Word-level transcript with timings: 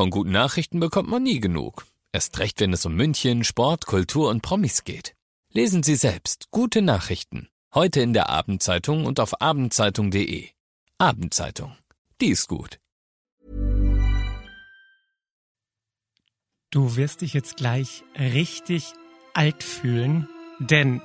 Von 0.00 0.08
guten 0.08 0.30
Nachrichten 0.30 0.80
bekommt 0.80 1.10
man 1.10 1.22
nie 1.22 1.40
genug. 1.40 1.84
Erst 2.10 2.38
recht, 2.38 2.58
wenn 2.60 2.72
es 2.72 2.86
um 2.86 2.94
München, 2.94 3.44
Sport, 3.44 3.84
Kultur 3.84 4.30
und 4.30 4.40
Promis 4.40 4.84
geht. 4.84 5.14
Lesen 5.52 5.82
Sie 5.82 5.94
selbst 5.94 6.46
gute 6.50 6.80
Nachrichten. 6.80 7.50
Heute 7.74 8.00
in 8.00 8.14
der 8.14 8.30
Abendzeitung 8.30 9.04
und 9.04 9.20
auf 9.20 9.42
abendzeitung.de. 9.42 10.48
Abendzeitung. 10.96 11.76
Die 12.18 12.28
ist 12.28 12.48
gut. 12.48 12.80
Du 16.70 16.96
wirst 16.96 17.20
dich 17.20 17.34
jetzt 17.34 17.58
gleich 17.58 18.02
richtig 18.18 18.94
alt 19.34 19.62
fühlen, 19.62 20.30
denn 20.60 21.02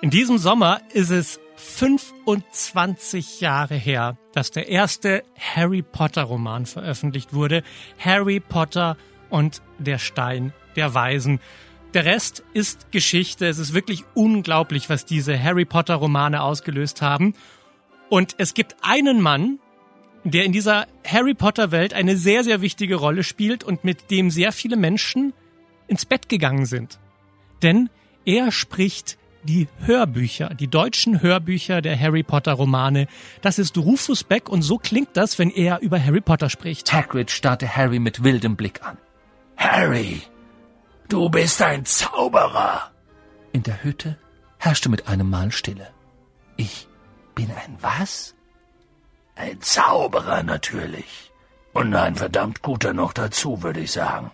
in 0.00 0.10
diesem 0.10 0.38
Sommer 0.38 0.80
ist 0.92 1.10
es 1.10 1.40
25 1.56 3.40
Jahre 3.40 3.74
her, 3.74 4.16
dass 4.32 4.52
der 4.52 4.68
erste 4.68 5.24
Harry 5.36 5.82
Potter 5.82 6.22
Roman 6.22 6.66
veröffentlicht 6.66 7.34
wurde. 7.34 7.64
Harry 7.98 8.38
Potter 8.38 8.96
und 9.28 9.60
der 9.78 9.98
Stein 9.98 10.52
der 10.76 10.94
Weisen. 10.94 11.40
Der 11.94 12.04
Rest 12.04 12.44
ist 12.54 12.92
Geschichte. 12.92 13.46
Es 13.46 13.58
ist 13.58 13.74
wirklich 13.74 14.04
unglaublich, 14.14 14.88
was 14.88 15.04
diese 15.04 15.42
Harry 15.42 15.64
Potter 15.64 15.96
Romane 15.96 16.42
ausgelöst 16.42 17.02
haben. 17.02 17.34
Und 18.08 18.36
es 18.38 18.54
gibt 18.54 18.76
einen 18.82 19.20
Mann, 19.20 19.58
der 20.22 20.44
in 20.44 20.52
dieser 20.52 20.86
Harry 21.04 21.34
Potter 21.34 21.72
Welt 21.72 21.92
eine 21.92 22.16
sehr, 22.16 22.44
sehr 22.44 22.60
wichtige 22.60 22.94
Rolle 22.94 23.24
spielt 23.24 23.64
und 23.64 23.82
mit 23.82 24.12
dem 24.12 24.30
sehr 24.30 24.52
viele 24.52 24.76
Menschen 24.76 25.32
ins 25.88 26.06
Bett 26.06 26.28
gegangen 26.28 26.66
sind. 26.66 27.00
Denn 27.62 27.90
er 28.24 28.52
spricht 28.52 29.17
die 29.42 29.68
Hörbücher, 29.84 30.50
die 30.54 30.68
deutschen 30.68 31.22
Hörbücher 31.22 31.80
der 31.80 31.98
Harry 31.98 32.22
Potter 32.22 32.52
Romane. 32.52 33.06
Das 33.40 33.58
ist 33.58 33.76
Rufus 33.78 34.24
Beck 34.24 34.48
und 34.48 34.62
so 34.62 34.78
klingt 34.78 35.16
das, 35.16 35.38
wenn 35.38 35.50
er 35.50 35.80
über 35.80 36.02
Harry 36.02 36.20
Potter 36.20 36.50
spricht. 36.50 36.92
Hagrid 36.92 37.30
starrte 37.30 37.76
Harry 37.76 37.98
mit 37.98 38.24
wildem 38.24 38.56
Blick 38.56 38.82
an. 38.82 38.98
Harry, 39.56 40.22
du 41.08 41.28
bist 41.28 41.62
ein 41.62 41.84
Zauberer. 41.84 42.90
In 43.52 43.62
der 43.62 43.82
Hütte 43.82 44.18
herrschte 44.58 44.88
mit 44.88 45.08
einem 45.08 45.30
Mal 45.30 45.50
Stille. 45.52 45.88
Ich 46.56 46.88
bin 47.34 47.50
ein 47.50 47.76
was? 47.80 48.34
Ein 49.36 49.60
Zauberer 49.60 50.42
natürlich. 50.42 51.32
Und 51.72 51.94
ein 51.94 52.16
verdammt 52.16 52.62
guter 52.62 52.92
noch 52.92 53.12
dazu, 53.12 53.62
würde 53.62 53.80
ich 53.80 53.92
sagen. 53.92 54.32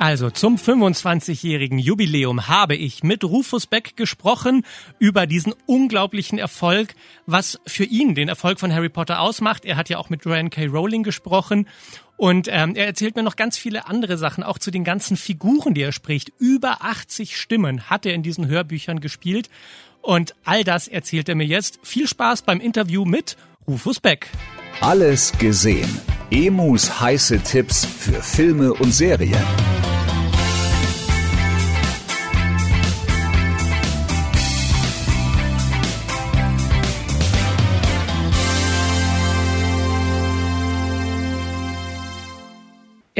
Also 0.00 0.30
zum 0.30 0.56
25-jährigen 0.56 1.78
Jubiläum 1.78 2.48
habe 2.48 2.74
ich 2.74 3.02
mit 3.02 3.22
Rufus 3.22 3.66
Beck 3.66 3.98
gesprochen 3.98 4.64
über 4.98 5.26
diesen 5.26 5.52
unglaublichen 5.66 6.38
Erfolg, 6.38 6.94
was 7.26 7.60
für 7.66 7.84
ihn 7.84 8.14
den 8.14 8.30
Erfolg 8.30 8.60
von 8.60 8.72
Harry 8.72 8.88
Potter 8.88 9.20
ausmacht. 9.20 9.66
Er 9.66 9.76
hat 9.76 9.90
ja 9.90 9.98
auch 9.98 10.08
mit 10.08 10.24
Joanne 10.24 10.48
K. 10.48 10.68
Rowling 10.68 11.02
gesprochen 11.02 11.68
und 12.16 12.48
ähm, 12.50 12.76
er 12.76 12.86
erzählt 12.86 13.14
mir 13.14 13.22
noch 13.22 13.36
ganz 13.36 13.58
viele 13.58 13.88
andere 13.88 14.16
Sachen, 14.16 14.42
auch 14.42 14.58
zu 14.58 14.70
den 14.70 14.84
ganzen 14.84 15.18
Figuren, 15.18 15.74
die 15.74 15.82
er 15.82 15.92
spricht. 15.92 16.32
Über 16.38 16.78
80 16.80 17.36
Stimmen 17.36 17.90
hat 17.90 18.06
er 18.06 18.14
in 18.14 18.22
diesen 18.22 18.48
Hörbüchern 18.48 19.00
gespielt 19.00 19.50
und 20.00 20.34
all 20.46 20.64
das 20.64 20.88
erzählt 20.88 21.28
er 21.28 21.34
mir 21.34 21.46
jetzt. 21.46 21.78
Viel 21.82 22.08
Spaß 22.08 22.40
beim 22.40 22.60
Interview 22.60 23.04
mit 23.04 23.36
Rufus 23.68 24.00
Beck. 24.00 24.28
Alles 24.80 25.32
gesehen. 25.36 26.00
Emus 26.30 27.00
heiße 27.00 27.40
Tipps 27.40 27.84
für 27.84 28.22
Filme 28.22 28.72
und 28.72 28.94
Serien. 28.94 29.44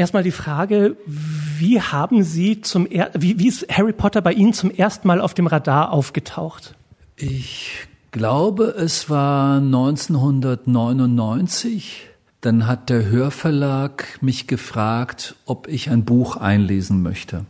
Erstmal 0.01 0.23
die 0.23 0.31
Frage, 0.31 0.97
wie 1.05 1.79
haben 1.79 2.23
Sie 2.23 2.61
zum 2.61 2.87
er 2.87 3.11
wie, 3.13 3.37
wie 3.37 3.47
ist 3.47 3.67
Harry 3.69 3.93
Potter 3.93 4.23
bei 4.23 4.33
Ihnen 4.33 4.51
zum 4.51 4.71
ersten 4.71 5.07
Mal 5.07 5.21
auf 5.21 5.35
dem 5.35 5.45
Radar 5.45 5.91
aufgetaucht? 5.91 6.73
Ich 7.17 7.87
glaube, 8.09 8.73
es 8.79 9.11
war 9.11 9.57
1999. 9.57 12.07
Dann 12.41 12.65
hat 12.65 12.89
der 12.89 13.05
Hörverlag 13.05 14.17
mich 14.21 14.47
gefragt, 14.47 15.35
ob 15.45 15.67
ich 15.67 15.91
ein 15.91 16.03
Buch 16.03 16.35
einlesen 16.35 17.03
möchte. 17.03 17.45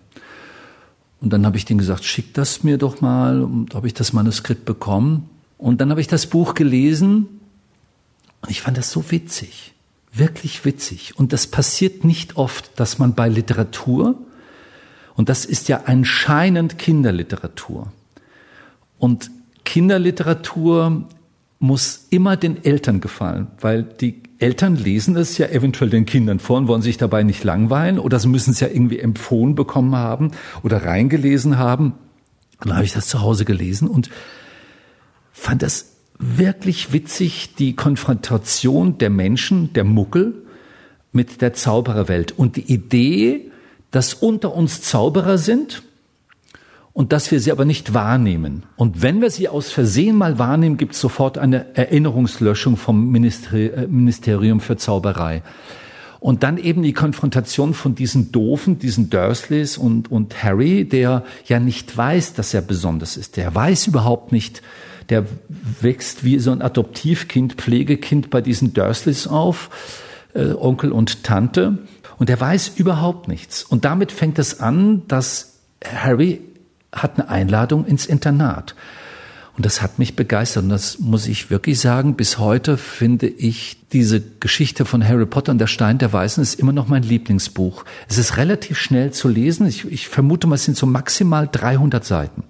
Und 1.22 1.32
dann 1.32 1.46
habe 1.46 1.56
ich 1.56 1.64
denen 1.64 1.78
gesagt, 1.78 2.04
schick 2.04 2.34
das 2.34 2.66
mir 2.66 2.78
doch 2.78 3.00
mal. 3.00 3.44
Und 3.44 3.76
habe 3.76 3.88
ich 3.88 3.94
das 3.94 4.12
Manuskript 4.12 4.66
bekommen. 4.66 5.30
Und 5.58 5.80
dann 5.80 5.90
habe 5.90 6.02
ich 6.02 6.08
das 6.08 6.28
Buch 6.28 6.54
gelesen. 6.54 7.28
Und 8.42 8.50
ich 8.50 8.62
fand 8.62 8.78
das 8.78 8.92
so 8.92 9.10
witzig 9.10 9.72
wirklich 10.14 10.66
witzig. 10.66 11.18
Und 11.18 11.34
das 11.34 11.48
passiert 11.48 12.04
nicht 12.04 12.38
oft, 12.38 12.80
dass 12.80 13.00
man 13.00 13.14
bei 13.16 13.30
Literatur, 13.30 14.16
und 15.16 15.30
das 15.30 15.46
ist 15.46 15.70
ja 15.70 15.84
anscheinend 15.86 16.78
Kinderliteratur, 16.78 17.92
und 18.98 19.32
Kinderliteratur 19.64 21.08
muss 21.60 22.08
immer 22.10 22.38
den 22.38 22.64
Eltern 22.64 23.02
gefallen, 23.02 23.48
weil 23.60 23.84
die 23.84 24.22
Eltern 24.40 24.76
lesen 24.76 25.16
es 25.16 25.38
ja 25.38 25.48
eventuell 25.48 25.92
den 25.92 26.06
Kindern 26.06 26.40
vor 26.40 26.58
und 26.58 26.68
wollen 26.68 26.82
sich 26.82 26.98
dabei 26.98 27.22
nicht 27.22 27.44
langweilen 27.44 28.00
oder 28.00 28.20
sie 28.20 28.28
müssen 28.28 28.52
es 28.52 28.60
ja 28.60 28.68
irgendwie 28.68 29.00
empfohlen 29.00 29.54
bekommen 29.54 29.96
haben 29.96 30.32
oder 30.64 30.84
reingelesen 30.84 31.60
haben. 31.60 31.94
Und 32.60 32.70
dann 32.70 32.76
habe 32.76 32.86
ich 32.86 32.94
das 32.94 33.08
zu 33.08 33.22
Hause 33.22 33.46
gelesen 33.46 33.88
und 33.88 34.10
fand 35.32 35.62
das 35.62 35.91
wirklich 36.22 36.94
witzig, 36.94 37.56
die 37.56 37.76
Konfrontation 37.76 38.98
der 38.98 39.10
Menschen, 39.10 39.74
der 39.74 39.84
Muckel, 39.84 40.34
mit 41.12 41.42
der 41.42 41.54
Zaubererwelt. 41.54 42.32
Und 42.32 42.56
die 42.56 42.72
Idee, 42.72 43.52
dass 43.90 44.14
unter 44.14 44.56
uns 44.56 44.82
Zauberer 44.82 45.38
sind 45.38 45.84
und 46.94 47.12
dass 47.12 47.32
wir 47.32 47.40
sie 47.40 47.52
aber 47.52 47.66
nicht 47.66 47.94
wahrnehmen. 47.94 48.64
Und 48.76 49.02
wenn 49.02 49.22
wir 49.22 49.30
sie 49.30 49.50
aus 49.50 49.72
Versehen 49.72 50.16
mal 50.16 50.40
wahrnehmen, 50.40 50.78
gibt 50.78 50.94
es 50.94 51.02
sofort 51.02 51.38
eine 51.38 51.76
Erinnerungslöschung 51.76 52.78
vom 52.78 53.14
äh, 53.16 53.88
Ministerium 53.88 54.60
für 54.60 54.78
Zauberei. 54.78 55.44
Und 56.20 56.44
dann 56.44 56.58
eben 56.58 56.84
die 56.84 56.94
Konfrontation 56.94 57.74
von 57.74 57.96
diesen 57.96 58.32
Doofen, 58.32 58.78
diesen 58.78 59.10
Dursleys 59.10 59.78
und, 59.78 60.12
und 60.12 60.44
Harry, 60.44 60.86
der 60.86 61.24
ja 61.48 61.60
nicht 61.60 61.98
weiß, 61.98 62.34
dass 62.34 62.54
er 62.54 62.62
besonders 62.62 63.18
ist. 63.18 63.38
Der 63.38 63.56
weiß 63.56 63.88
überhaupt 63.88 64.32
nicht, 64.32 64.62
der 65.12 65.26
wächst 65.82 66.24
wie 66.24 66.40
so 66.40 66.52
ein 66.52 66.62
Adoptivkind, 66.62 67.54
Pflegekind 67.54 68.30
bei 68.30 68.42
diesen 68.42 68.74
Dursleys 68.74 69.28
auf, 69.28 69.70
äh, 70.34 70.54
Onkel 70.54 70.92
und 70.92 71.24
Tante. 71.24 71.78
Und 72.18 72.30
er 72.30 72.40
weiß 72.40 72.74
überhaupt 72.76 73.28
nichts. 73.28 73.64
Und 73.64 73.86
damit 73.86 74.12
fängt 74.12 74.40
es 74.40 74.60
an, 74.60 75.04
dass 75.08 75.60
Harry 75.84 76.42
hat 76.92 77.20
eine 77.20 77.30
Einladung 77.30 77.86
ins 77.86 78.06
Internat. 78.06 78.76
Und 79.58 79.66
das 79.66 79.82
hat 79.82 80.00
mich 80.00 80.16
begeistert. 80.16 80.64
Und 80.64 80.70
das 80.70 81.00
muss 81.00 81.28
ich 81.28 81.50
wirklich 81.50 81.80
sagen. 81.80 82.16
Bis 82.16 82.38
heute 82.38 82.78
finde 82.78 83.28
ich 83.28 83.78
diese 83.92 84.22
Geschichte 84.40 84.86
von 84.86 85.06
Harry 85.06 85.26
Potter 85.26 85.52
und 85.52 85.58
der 85.58 85.68
Stein 85.68 85.98
der 85.98 86.14
Weißen 86.14 86.42
ist 86.42 86.60
immer 86.60 86.72
noch 86.72 86.88
mein 86.88 87.04
Lieblingsbuch. 87.04 87.84
Es 88.08 88.18
ist 88.18 88.38
relativ 88.38 88.78
schnell 88.78 89.12
zu 89.12 89.28
lesen. 89.28 89.68
Ich, 89.68 89.86
ich 89.86 90.08
vermute 90.08 90.48
mal, 90.48 90.56
es 90.56 90.64
sind 90.64 90.78
so 90.78 90.86
maximal 90.86 91.50
300 91.52 92.06
Seiten. 92.06 92.44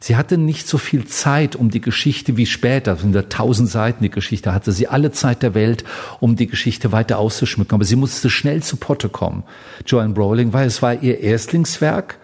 Sie 0.00 0.16
hatte 0.16 0.38
nicht 0.38 0.68
so 0.68 0.78
viel 0.78 1.06
Zeit, 1.06 1.56
um 1.56 1.70
die 1.70 1.80
Geschichte 1.80 2.36
wie 2.36 2.46
später, 2.46 2.96
sind 2.96 3.14
da 3.14 3.22
tausend 3.22 3.68
Seiten 3.68 4.02
die 4.02 4.10
Geschichte, 4.10 4.52
hatte 4.52 4.72
sie 4.72 4.88
alle 4.88 5.12
Zeit 5.12 5.42
der 5.42 5.54
Welt, 5.54 5.84
um 6.20 6.36
die 6.36 6.46
Geschichte 6.46 6.92
weiter 6.92 7.18
auszuschmücken. 7.18 7.74
Aber 7.74 7.84
sie 7.84 7.96
musste 7.96 8.30
schnell 8.30 8.62
zu 8.62 8.76
Potte 8.76 9.08
kommen. 9.08 9.44
Joanne 9.86 10.14
Rowling, 10.14 10.52
weil 10.52 10.66
es 10.66 10.82
war 10.82 11.02
ihr 11.02 11.20
Erstlingswerk. 11.20 12.18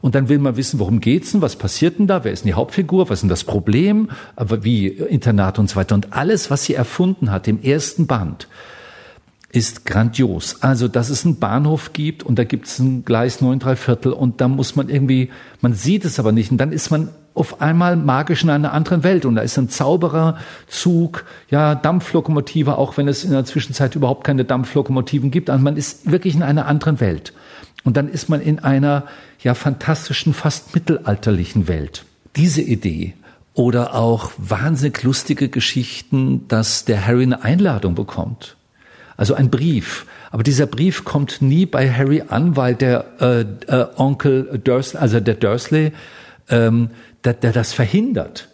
Und 0.00 0.14
dann 0.14 0.28
will 0.28 0.38
man 0.38 0.58
wissen, 0.58 0.80
worum 0.80 1.00
geht's 1.00 1.32
denn? 1.32 1.40
Was 1.40 1.56
passiert 1.56 1.98
denn 1.98 2.06
da? 2.06 2.24
Wer 2.24 2.32
ist 2.32 2.44
denn 2.44 2.48
die 2.50 2.54
Hauptfigur? 2.54 3.08
Was 3.08 3.18
ist 3.18 3.22
denn 3.22 3.30
das 3.30 3.44
Problem? 3.44 4.10
Aber 4.36 4.62
wie 4.62 4.88
Internat 4.88 5.58
und 5.58 5.70
so 5.70 5.76
weiter. 5.76 5.94
Und 5.94 6.12
alles, 6.12 6.50
was 6.50 6.64
sie 6.64 6.74
erfunden 6.74 7.30
hat 7.30 7.48
im 7.48 7.62
ersten 7.62 8.06
Band, 8.06 8.46
ist 9.54 9.86
grandios. 9.86 10.62
Also, 10.62 10.88
dass 10.88 11.10
es 11.10 11.24
einen 11.24 11.38
Bahnhof 11.38 11.92
gibt 11.92 12.24
und 12.24 12.38
da 12.38 12.44
gibt 12.44 12.66
es 12.66 12.80
ein 12.80 13.04
Gleis 13.04 13.40
9 13.40 13.60
3 13.60 13.76
Viertel 13.76 14.12
und 14.12 14.40
da 14.40 14.48
muss 14.48 14.74
man 14.74 14.88
irgendwie, 14.88 15.30
man 15.60 15.74
sieht 15.74 16.04
es 16.04 16.18
aber 16.18 16.32
nicht 16.32 16.50
und 16.50 16.58
dann 16.58 16.72
ist 16.72 16.90
man 16.90 17.10
auf 17.34 17.60
einmal 17.60 17.96
magisch 17.96 18.42
in 18.42 18.50
einer 18.50 18.72
anderen 18.72 19.04
Welt 19.04 19.24
und 19.24 19.36
da 19.36 19.42
ist 19.42 19.56
ein 19.56 19.68
Zaubererzug, 19.68 21.24
ja, 21.50 21.74
Dampflokomotive, 21.76 22.78
auch 22.78 22.96
wenn 22.96 23.06
es 23.06 23.24
in 23.24 23.30
der 23.30 23.44
Zwischenzeit 23.44 23.94
überhaupt 23.94 24.24
keine 24.24 24.44
Dampflokomotiven 24.44 25.30
gibt. 25.30 25.50
Also 25.50 25.62
man 25.62 25.76
ist 25.76 26.10
wirklich 26.10 26.34
in 26.34 26.42
einer 26.42 26.66
anderen 26.66 27.00
Welt. 27.00 27.32
Und 27.84 27.96
dann 27.96 28.08
ist 28.08 28.28
man 28.28 28.40
in 28.40 28.60
einer, 28.60 29.04
ja, 29.40 29.54
fantastischen, 29.54 30.32
fast 30.32 30.74
mittelalterlichen 30.74 31.68
Welt. 31.68 32.04
Diese 32.36 32.62
Idee 32.62 33.14
oder 33.52 33.94
auch 33.94 34.32
wahnsinnig 34.36 35.02
lustige 35.02 35.48
Geschichten, 35.48 36.48
dass 36.48 36.84
der 36.84 37.06
Harry 37.06 37.24
eine 37.24 37.42
Einladung 37.42 37.94
bekommt 37.94 38.56
also 39.16 39.34
ein 39.34 39.50
Brief. 39.50 40.06
Aber 40.30 40.42
dieser 40.42 40.66
Brief 40.66 41.04
kommt 41.04 41.40
nie 41.42 41.66
bei 41.66 41.90
Harry 41.90 42.22
an, 42.28 42.56
weil 42.56 42.74
der 42.74 43.04
äh, 43.20 43.40
äh, 43.72 43.86
Onkel 43.96 44.60
Dursley, 44.62 45.00
also 45.00 45.20
der 45.20 45.34
Dursley, 45.34 45.92
ähm, 46.48 46.90
der, 47.24 47.34
der 47.34 47.52
das 47.52 47.72
verhindert. 47.72 48.48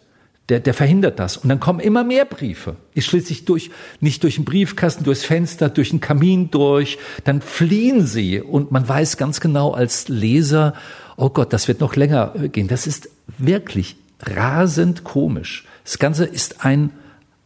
der, 0.51 0.59
der 0.59 0.75
verhindert 0.75 1.19
das. 1.19 1.37
Und 1.37 1.49
dann 1.49 1.61
kommen 1.61 1.79
immer 1.79 2.03
mehr 2.03 2.25
Briefe. 2.25 2.77
Ich 2.93 3.07
schließlich 3.07 3.45
durch, 3.45 3.71
nicht 4.01 4.23
durch 4.25 4.35
den 4.35 4.45
Briefkasten, 4.45 5.05
durchs 5.05 5.25
Fenster, 5.25 5.69
durch 5.69 5.91
den 5.91 6.01
Kamin 6.01 6.51
durch. 6.51 6.99
Dann 7.25 7.41
fliehen 7.41 8.05
sie. 8.05 8.41
Und 8.41 8.73
man 8.73 8.87
weiß 8.87 9.17
ganz 9.17 9.41
genau 9.41 9.71
als 9.71 10.09
Leser, 10.09 10.75
oh 11.17 11.31
Gott, 11.31 11.53
das 11.53 11.69
wird 11.69 11.81
noch 11.81 11.95
länger 11.95 12.35
gehen. 12.53 12.67
Das 12.67 12.89
ist 12.89 13.09
wirklich 13.39 13.97
rasend 14.21 15.05
komisch. 15.05 15.65
Das 15.85 15.99
Ganze 15.99 16.25
ist 16.25 16.65
ein 16.65 16.91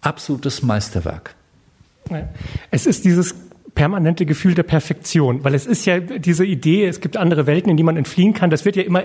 absolutes 0.00 0.62
Meisterwerk. 0.62 1.34
Es 2.70 2.86
ist 2.86 3.04
dieses 3.04 3.34
permanente 3.74 4.24
Gefühl 4.24 4.54
der 4.54 4.62
Perfektion, 4.62 5.42
weil 5.42 5.54
es 5.54 5.66
ist 5.66 5.84
ja 5.84 5.98
diese 5.98 6.44
Idee, 6.44 6.86
es 6.86 7.00
gibt 7.00 7.16
andere 7.16 7.46
Welten, 7.46 7.70
in 7.70 7.76
die 7.76 7.82
man 7.82 7.96
entfliehen 7.96 8.32
kann. 8.32 8.50
Das 8.50 8.64
wird 8.64 8.76
ja 8.76 8.84
immer 8.84 9.02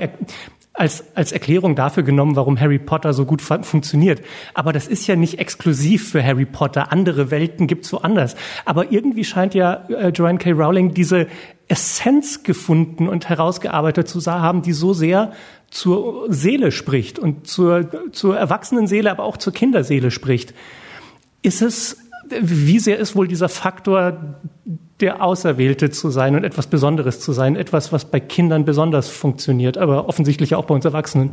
als, 0.73 1.03
als 1.15 1.31
Erklärung 1.31 1.75
dafür 1.75 2.03
genommen, 2.03 2.35
warum 2.35 2.59
Harry 2.59 2.79
Potter 2.79 3.13
so 3.13 3.25
gut 3.25 3.41
funktioniert. 3.41 4.21
Aber 4.53 4.71
das 4.71 4.87
ist 4.87 5.07
ja 5.07 5.15
nicht 5.15 5.39
exklusiv 5.39 6.09
für 6.09 6.23
Harry 6.23 6.45
Potter. 6.45 6.91
Andere 6.91 7.31
Welten 7.31 7.67
gibt's 7.67 7.91
woanders. 7.91 8.35
Aber 8.65 8.91
irgendwie 8.91 9.23
scheint 9.23 9.55
ja 9.55 9.85
äh, 9.89 10.09
Joanne 10.09 10.37
K. 10.37 10.51
Rowling 10.51 10.93
diese 10.93 11.27
Essenz 11.67 12.43
gefunden 12.43 13.07
und 13.07 13.27
herausgearbeitet 13.27 14.07
zu 14.07 14.23
haben, 14.25 14.61
die 14.61 14.73
so 14.73 14.93
sehr 14.93 15.33
zur 15.69 16.31
Seele 16.31 16.71
spricht 16.71 17.19
und 17.19 17.47
zur, 17.47 18.11
zur 18.11 18.37
erwachsenen 18.37 18.87
Seele, 18.87 19.11
aber 19.11 19.23
auch 19.23 19.37
zur 19.37 19.53
Kinderseele 19.53 20.11
spricht. 20.11 20.53
Ist 21.41 21.61
es 21.61 21.97
wie 22.41 22.79
sehr 22.79 22.97
ist 22.97 23.15
wohl 23.15 23.27
dieser 23.27 23.49
Faktor, 23.49 24.39
der 24.99 25.23
Auserwählte 25.23 25.89
zu 25.89 26.09
sein 26.09 26.35
und 26.35 26.43
etwas 26.43 26.67
Besonderes 26.67 27.19
zu 27.19 27.31
sein, 27.31 27.55
etwas, 27.55 27.91
was 27.91 28.05
bei 28.05 28.19
Kindern 28.19 28.65
besonders 28.65 29.07
funktioniert, 29.09 29.77
aber 29.77 30.07
offensichtlich 30.07 30.55
auch 30.55 30.65
bei 30.65 30.75
uns 30.75 30.85
Erwachsenen? 30.85 31.31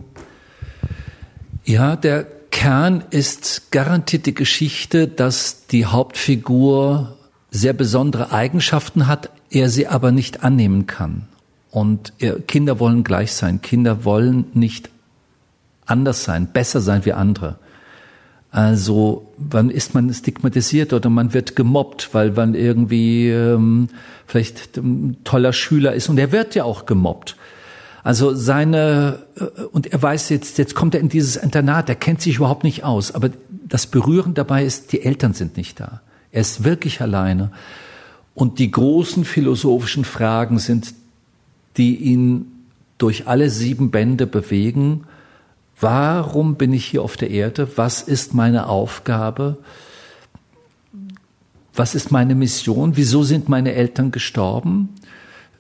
Ja, 1.65 1.97
der 1.97 2.25
Kern 2.51 3.05
ist 3.11 3.73
garantiert 3.73 4.27
die 4.27 4.35
Geschichte, 4.35 5.09
dass 5.09 5.67
die 5.67 5.87
Hauptfigur 5.87 7.17
sehr 7.51 7.73
besondere 7.73 8.33
Eigenschaften 8.33 9.07
hat, 9.07 9.31
er 9.51 9.69
sie 9.69 9.87
aber 9.89 10.13
nicht 10.13 10.45
annehmen 10.45 10.87
kann. 10.87 11.27
Und 11.71 12.15
Kinder 12.47 12.81
wollen 12.81 13.05
gleich 13.05 13.33
sein. 13.33 13.61
Kinder 13.61 14.05
wollen 14.05 14.47
nicht 14.55 14.91
anders 15.85 16.25
sein, 16.25 16.47
besser 16.53 16.81
sein 16.81 17.05
wie 17.05 17.13
andere. 17.13 17.59
Also 18.51 19.26
wann 19.37 19.71
ist 19.71 19.95
man 19.95 20.13
stigmatisiert 20.13 20.93
oder 20.93 21.11
man 21.11 21.35
wird 21.35 21.57
gemobbt, 21.57 22.11
weil 22.13 22.31
man 22.31 22.55
irgendwie 22.55 23.29
ähm, 23.29 23.89
vielleicht 24.27 24.77
ein 24.77 25.17
toller 25.25 25.53
Schüler 25.53 25.95
ist 25.95 26.09
und 26.09 26.19
er 26.19 26.33
wird 26.33 26.55
ja 26.55 26.65
auch 26.65 26.87
gemobbt. 26.87 27.37
Also 28.03 28.35
seine 28.35 29.21
äh, 29.37 29.63
und 29.73 29.93
er 29.93 30.03
weiß 30.03 30.29
jetzt, 30.31 30.59
jetzt 30.59 30.75
kommt 30.75 30.95
er 30.95 31.01
in 31.01 31.09
dieses 31.09 31.37
Internat, 31.37 31.89
er 31.89 31.97
kennt 31.97 32.21
sich 32.21 32.37
überhaupt 32.37 32.65
nicht 32.65 32.85
aus. 32.85 33.15
Aber 33.15 33.31
das 33.69 33.87
Berührend 33.87 34.39
dabei 34.39 34.65
ist, 34.65 34.93
die 34.93 35.03
Eltern 35.03 35.35
sind 35.35 35.57
nicht 35.57 35.81
da. 35.81 36.01
Er 36.31 36.41
ist 36.41 36.65
wirklich 36.65 37.01
alleine. 37.01 37.51
Und 38.35 38.59
die 38.59 38.71
großen 38.71 39.25
philosophischen 39.25 40.05
Fragen 40.05 40.59
sind, 40.59 40.95
die 41.77 41.97
ihn 41.97 42.53
durch 42.99 43.27
alle 43.27 43.51
sieben 43.51 43.91
Bände 43.91 44.27
bewegen 44.27 45.05
Warum 45.81 46.55
bin 46.55 46.73
ich 46.73 46.87
hier 46.87 47.03
auf 47.03 47.17
der 47.17 47.31
Erde? 47.31 47.69
Was 47.77 48.03
ist 48.03 48.33
meine 48.33 48.69
Aufgabe? 48.69 49.59
Was 51.75 51.95
ist 51.95 52.11
meine 52.11 52.35
Mission? 52.35 52.97
Wieso 52.97 53.23
sind 53.23 53.49
meine 53.49 53.73
Eltern 53.75 54.11
gestorben? 54.11 54.95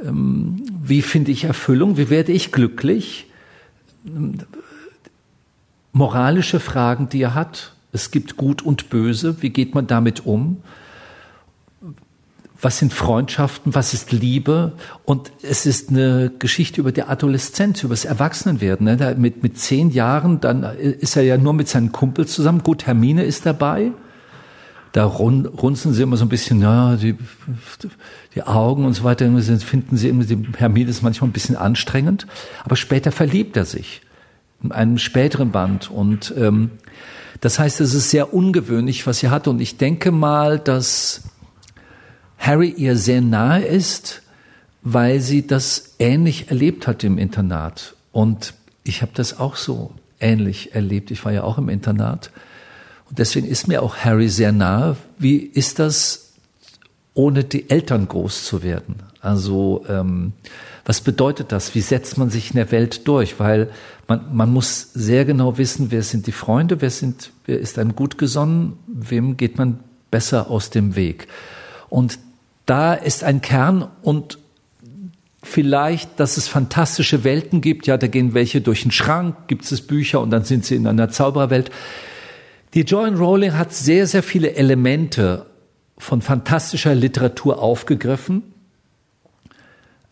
Ähm, 0.03 0.63
wie 0.83 1.03
finde 1.03 1.31
ich 1.33 1.45
Erfüllung? 1.45 1.99
Wie 1.99 2.09
werde 2.09 2.33
ich 2.33 2.53
glücklich? 2.53 3.27
Moralische 5.93 6.61
Fragen, 6.61 7.09
die 7.11 7.21
er 7.21 7.35
hat. 7.35 7.75
Es 7.93 8.11
gibt 8.11 8.37
Gut 8.37 8.63
und 8.63 8.89
Böse. 8.89 9.43
Wie 9.43 9.51
geht 9.51 9.75
man 9.75 9.87
damit 9.87 10.25
um? 10.25 10.63
Was 12.61 12.79
sind 12.79 12.93
Freundschaften, 12.93 13.75
was 13.75 13.93
ist 13.93 14.12
Liebe 14.12 14.73
und 15.05 15.31
es 15.43 15.67
ist 15.67 15.91
eine 15.91 16.32
Geschichte 16.38 16.81
über 16.81 16.93
die 16.93 17.03
Adoleszenz, 17.03 17.82
über 17.82 17.93
das 17.93 18.05
Erwachsenenwerden. 18.05 18.87
Ne? 18.87 19.17
mit, 19.19 19.43
mit 19.43 19.58
zehn 19.58 19.91
Jahren, 19.91 20.41
dann 20.41 20.62
ist 20.62 21.17
er 21.17 21.23
ja 21.23 21.37
nur 21.37 21.53
mit 21.53 21.69
seinen 21.69 21.93
Kumpels 21.93 22.32
zusammen. 22.32 22.62
Gut, 22.62 22.87
Hermine 22.87 23.25
ist 23.25 23.44
dabei. 23.44 23.93
Da 24.93 25.05
run, 25.05 25.44
runzeln 25.44 25.93
sie 25.93 26.03
immer 26.03 26.17
so 26.17 26.25
ein 26.25 26.31
bisschen, 26.31 26.62
ja, 26.62 26.97
die, 26.97 27.17
die 28.35 28.43
Augen 28.43 28.87
und 28.87 28.94
so 28.94 29.05
weiter. 29.05 29.31
Finden 29.58 29.99
sie 29.99 30.08
immer, 30.08 30.25
die 30.25 30.43
Hermine 30.56 30.88
ist 30.88 31.03
manchmal 31.03 31.29
ein 31.29 31.35
bisschen 31.35 31.56
anstrengend. 31.56 32.26
Aber 32.64 32.76
später 32.76 33.12
verliebt 33.12 33.56
er 33.58 33.67
sich. 33.67 34.00
In 34.62 34.73
einem 34.73 34.97
späteren 34.97 35.50
Band. 35.50 35.91
Und 35.91 36.32
ähm, 36.38 36.70
das 37.43 37.58
heißt, 37.58 37.82
es 37.82 37.93
ist 37.93 38.08
sehr 38.08 38.32
ungewöhnlich, 38.32 39.06
was 39.06 39.19
sie 39.19 39.29
hat. 39.29 39.49
Und 39.49 39.61
ich 39.61 39.76
denke 39.76 40.12
mal, 40.12 40.58
dass 40.58 41.25
Harry 42.38 42.71
ihr 42.71 42.97
sehr 42.97 43.21
nahe 43.21 43.65
ist, 43.65 44.23
weil 44.83 45.21
sie 45.21 45.47
das 45.47 45.94
ähnlich 45.99 46.49
erlebt 46.49 46.87
hat 46.87 47.03
im 47.03 47.19
Internat. 47.19 47.94
Und 48.12 48.55
ich 48.85 49.03
habe 49.03 49.12
das 49.15 49.38
auch 49.38 49.56
so 49.56 49.93
ähnlich 50.21 50.75
erlebt. 50.75 51.11
Ich 51.11 51.25
war 51.25 51.33
ja 51.33 51.43
auch 51.43 51.59
im 51.59 51.69
Internat. 51.69 52.31
Und 53.09 53.19
deswegen 53.19 53.47
ist 53.47 53.69
mir 53.69 53.83
auch 53.83 53.97
Harry 53.97 54.29
sehr 54.29 54.53
nahe. 54.53 54.97
Wie 55.19 55.38
ist 55.38 55.79
das, 55.79 56.33
ohne 57.15 57.44
die 57.44 57.71
Eltern 57.71 58.09
groß 58.09 58.44
zu 58.44 58.62
werden? 58.62 58.97
Also 59.21 59.85
ähm, 59.89 60.32
was 60.85 61.00
bedeutet 61.00 61.50
das? 61.50 61.75
Wie 61.75 61.81
setzt 61.81 62.17
man 62.17 62.31
sich 62.31 62.50
in 62.50 62.56
der 62.56 62.71
Welt 62.71 63.09
durch? 63.09 63.41
Weil 63.41 63.71
man, 64.06 64.35
man 64.37 64.53
muss 64.53 64.93
sehr 64.94 65.25
genau 65.25 65.59
wissen, 65.59 65.91
wer 65.91 66.03
sind 66.03 66.29
die 66.29 66.32
Freunde, 66.32 66.81
wer, 66.81 66.91
sind, 66.91 67.32
wer 67.44 67.59
ist 67.59 67.79
einem 67.79 67.97
gut 67.97 68.19
gesonnen, 68.19 68.79
wem 68.87 69.37
geht 69.37 69.59
man 69.59 69.81
besser 70.12 70.49
aus 70.49 70.71
dem 70.71 70.94
Weg. 70.94 71.27
Und 71.89 72.21
da 72.67 72.95
ist 72.95 73.25
ein 73.25 73.41
Kern 73.41 73.89
und 74.03 74.39
vielleicht, 75.43 76.19
dass 76.19 76.37
es 76.37 76.49
fantastische 76.49 77.25
Welten 77.25 77.61
gibt. 77.61 77.87
Ja, 77.87 77.97
da 77.97 78.09
gehen 78.09 78.35
welche 78.35 78.61
durch 78.61 78.83
den 78.83 78.91
Schrank, 78.91 79.47
gibt 79.47 79.71
es 79.71 79.81
Bücher 79.87 80.21
und 80.21 80.31
dann 80.31 80.45
sind 80.45 80.65
sie 80.65 80.75
in 80.75 80.87
einer 80.87 81.09
Zauberwelt. 81.09 81.71
Die 82.75 82.83
Joanne 82.83 83.17
Rowling 83.17 83.55
hat 83.55 83.73
sehr, 83.73 84.07
sehr 84.07 84.23
viele 84.23 84.55
Elemente 84.55 85.47
von 85.97 86.21
fantastischer 86.21 86.95
Literatur 86.95 87.63
aufgegriffen 87.63 88.43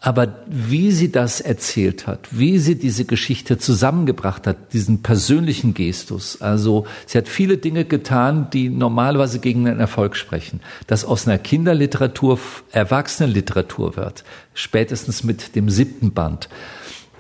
aber 0.05 0.35
wie 0.47 0.93
sie 0.93 1.11
das 1.11 1.41
erzählt 1.41 2.07
hat, 2.07 2.29
wie 2.31 2.59
sie 2.59 2.75
diese 2.75 3.07
Geschichte 3.07 3.57
zusammengebracht 3.57 4.47
hat, 4.47 4.75
diesen 4.75 5.01
persönlichen 5.01 5.73
Gestus, 5.73 6.43
also 6.43 6.87
sie 7.07 7.17
hat 7.17 7.27
viele 7.27 7.57
Dinge 7.57 7.87
getan, 7.87 8.49
die 8.53 8.69
normalerweise 8.69 9.39
gegen 9.39 9.65
den 9.65 9.81
Erfolg 9.81 10.15
sprechen. 10.17 10.61
Dass 10.87 11.07
aus 11.07 11.27
einer 11.27 11.39
Kinderliteratur 11.39 12.39
Erwachsenenliteratur 12.73 13.97
wird, 13.97 14.25
spätestens 14.53 15.25
mit 15.25 15.57
dem 15.57 15.71
siebten 15.71 16.13
Band. 16.13 16.51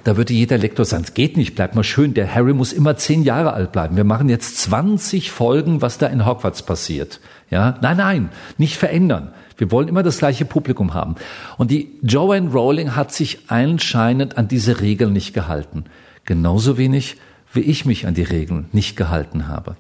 Da 0.05 0.19
würde 0.19 0.35
jeder 0.35 0.59
Lektor 0.59 0.85
sagen, 0.85 1.05
es 1.05 1.14
geht 1.14 1.38
nicht, 1.38 1.55
bleibt 1.55 1.75
mal 1.75 1.85
schön, 1.85 2.12
der 2.12 2.35
Harry 2.35 2.53
muss 2.53 2.75
immer 2.75 2.99
zehn 2.99 3.23
Jahre 3.23 3.55
alt 3.55 3.73
bleiben. 3.73 3.97
Wir 3.97 4.05
machen 4.05 4.29
jetzt 4.29 4.59
20 4.59 5.31
Folgen, 5.31 5.81
was 5.81 5.97
da 5.97 6.09
in 6.09 6.26
Hogwarts 6.26 6.61
passiert. 6.61 7.21
Ja, 7.50 7.79
nein, 7.81 7.97
nein, 7.97 8.29
nicht 8.59 8.76
verändern. 8.76 9.33
Wir 9.56 9.70
wollen 9.70 9.88
immer 9.88 10.02
das 10.02 10.18
gleiche 10.18 10.44
Publikum 10.44 10.94
haben. 10.94 11.14
Und 11.58 11.70
die 11.70 11.92
Joanne 12.02 12.50
Rowling 12.50 12.96
hat 12.96 13.12
sich 13.12 13.38
anscheinend 13.49 14.37
an 14.37 14.49
diese 14.49 14.80
Regeln 14.80 15.12
nicht 15.12 15.32
gehalten. 15.32 15.84
Genauso 16.25 16.76
wenig, 16.76 17.16
wie 17.52 17.61
ich 17.61 17.84
mich 17.84 18.06
an 18.06 18.14
die 18.14 18.23
Regeln 18.23 18.66
nicht 18.73 18.96
gehalten 18.96 19.46
habe. 19.46 19.76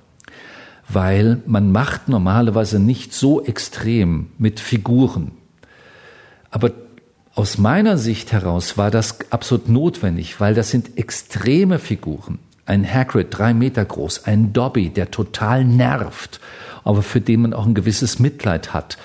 Weil 0.88 1.42
man 1.46 1.72
macht 1.72 2.08
normalerweise 2.08 2.78
nicht 2.78 3.12
so 3.12 3.42
extrem 3.44 4.28
mit 4.38 4.60
Figuren. 4.60 5.32
Aber 6.50 6.70
aus 7.34 7.58
meiner 7.58 7.98
Sicht 7.98 8.30
heraus 8.30 8.78
war 8.78 8.92
das 8.92 9.18
absolut 9.30 9.68
notwendig, 9.68 10.38
weil 10.40 10.54
das 10.54 10.70
sind 10.70 10.96
extreme 10.98 11.80
Figuren. 11.80 12.38
Ein 12.66 12.88
Hagrid, 12.88 13.28
drei 13.30 13.54
Meter 13.54 13.84
groß, 13.84 14.24
ein 14.24 14.52
Dobby, 14.52 14.90
der 14.90 15.10
total 15.10 15.64
nervt, 15.64 16.40
aber 16.84 17.02
für 17.02 17.20
den 17.20 17.42
man 17.42 17.52
auch 17.52 17.66
ein 17.66 17.74
gewisses 17.74 18.18
Mitleid 18.20 18.72
hat 18.72 18.98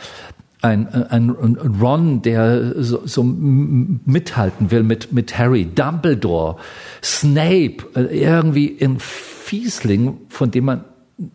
ein, 0.61 0.87
ein 0.93 1.29
Ron, 1.29 2.21
der 2.21 2.83
so, 2.83 3.05
so 3.05 3.23
mithalten 3.23 4.71
will 4.71 4.83
mit, 4.83 5.13
mit 5.13 5.37
Harry, 5.37 5.65
Dumbledore, 5.65 6.57
Snape, 7.01 7.77
äh, 7.95 8.19
irgendwie 8.19 8.77
ein 8.81 8.99
Fiesling, 8.99 10.17
von 10.27 10.51
dem 10.51 10.65
man 10.65 10.83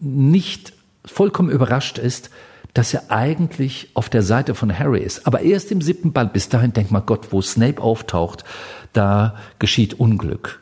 nicht 0.00 0.74
vollkommen 1.04 1.50
überrascht 1.50 1.98
ist, 1.98 2.30
dass 2.74 2.92
er 2.92 3.10
eigentlich 3.10 3.90
auf 3.94 4.08
der 4.08 4.22
Seite 4.22 4.54
von 4.54 4.76
Harry 4.76 5.00
ist. 5.00 5.26
Aber 5.26 5.40
erst 5.40 5.70
im 5.70 5.80
siebten 5.80 6.12
Band, 6.12 6.32
bis 6.32 6.48
dahin 6.48 6.72
denkt 6.72 6.90
man, 6.90 7.06
Gott, 7.06 7.28
wo 7.30 7.40
Snape 7.40 7.80
auftaucht, 7.80 8.44
da 8.92 9.36
geschieht 9.58 9.94
Unglück 9.94 10.60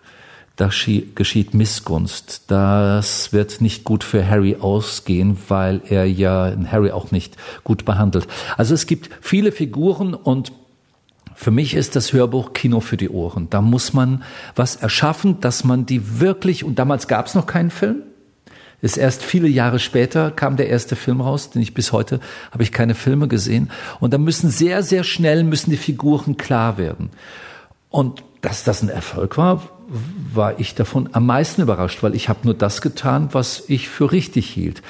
da 0.62 0.70
geschieht 1.16 1.54
Missgunst. 1.54 2.44
Das 2.46 3.32
wird 3.32 3.60
nicht 3.60 3.82
gut 3.82 4.04
für 4.04 4.28
Harry 4.28 4.56
ausgehen, 4.60 5.36
weil 5.48 5.80
er 5.88 6.04
ja 6.04 6.52
Harry 6.70 6.92
auch 6.92 7.10
nicht 7.10 7.36
gut 7.64 7.84
behandelt. 7.84 8.28
Also 8.56 8.72
es 8.72 8.86
gibt 8.86 9.10
viele 9.20 9.50
Figuren 9.50 10.14
und 10.14 10.52
für 11.34 11.50
mich 11.50 11.74
ist 11.74 11.96
das 11.96 12.12
Hörbuch 12.12 12.52
Kino 12.52 12.78
für 12.78 12.96
die 12.96 13.08
Ohren. 13.08 13.50
Da 13.50 13.60
muss 13.60 13.92
man 13.92 14.22
was 14.54 14.76
erschaffen, 14.76 15.40
dass 15.40 15.64
man 15.64 15.84
die 15.84 16.20
wirklich, 16.20 16.62
und 16.62 16.78
damals 16.78 17.08
gab 17.08 17.26
es 17.26 17.34
noch 17.34 17.46
keinen 17.46 17.70
Film, 17.70 18.02
Ist 18.82 18.96
erst 18.96 19.22
viele 19.22 19.46
Jahre 19.46 19.78
später 19.78 20.32
kam 20.32 20.56
der 20.56 20.68
erste 20.68 20.96
Film 20.96 21.20
raus, 21.20 21.50
den 21.50 21.62
ich 21.62 21.72
bis 21.72 21.92
heute 21.92 22.18
habe 22.50 22.64
ich 22.64 22.72
keine 22.72 22.96
Filme 22.96 23.28
gesehen. 23.28 23.70
Und 24.00 24.12
da 24.12 24.18
müssen 24.18 24.50
sehr, 24.50 24.82
sehr 24.82 25.04
schnell 25.04 25.44
müssen 25.44 25.70
die 25.70 25.76
Figuren 25.76 26.36
klar 26.36 26.78
werden. 26.78 27.10
Und 27.90 28.24
dass 28.42 28.64
das 28.64 28.82
ein 28.82 28.88
Erfolg 28.88 29.38
war, 29.38 29.62
war 30.34 30.58
ich 30.60 30.74
davon 30.74 31.08
am 31.12 31.26
meisten 31.26 31.62
überrascht, 31.62 32.02
weil 32.02 32.14
ich 32.14 32.28
habe 32.28 32.40
nur 32.44 32.54
das 32.54 32.82
getan, 32.82 33.28
was 33.32 33.64
ich 33.68 33.88
für 33.88 34.12
richtig 34.12 34.48
hielt. 34.50 34.82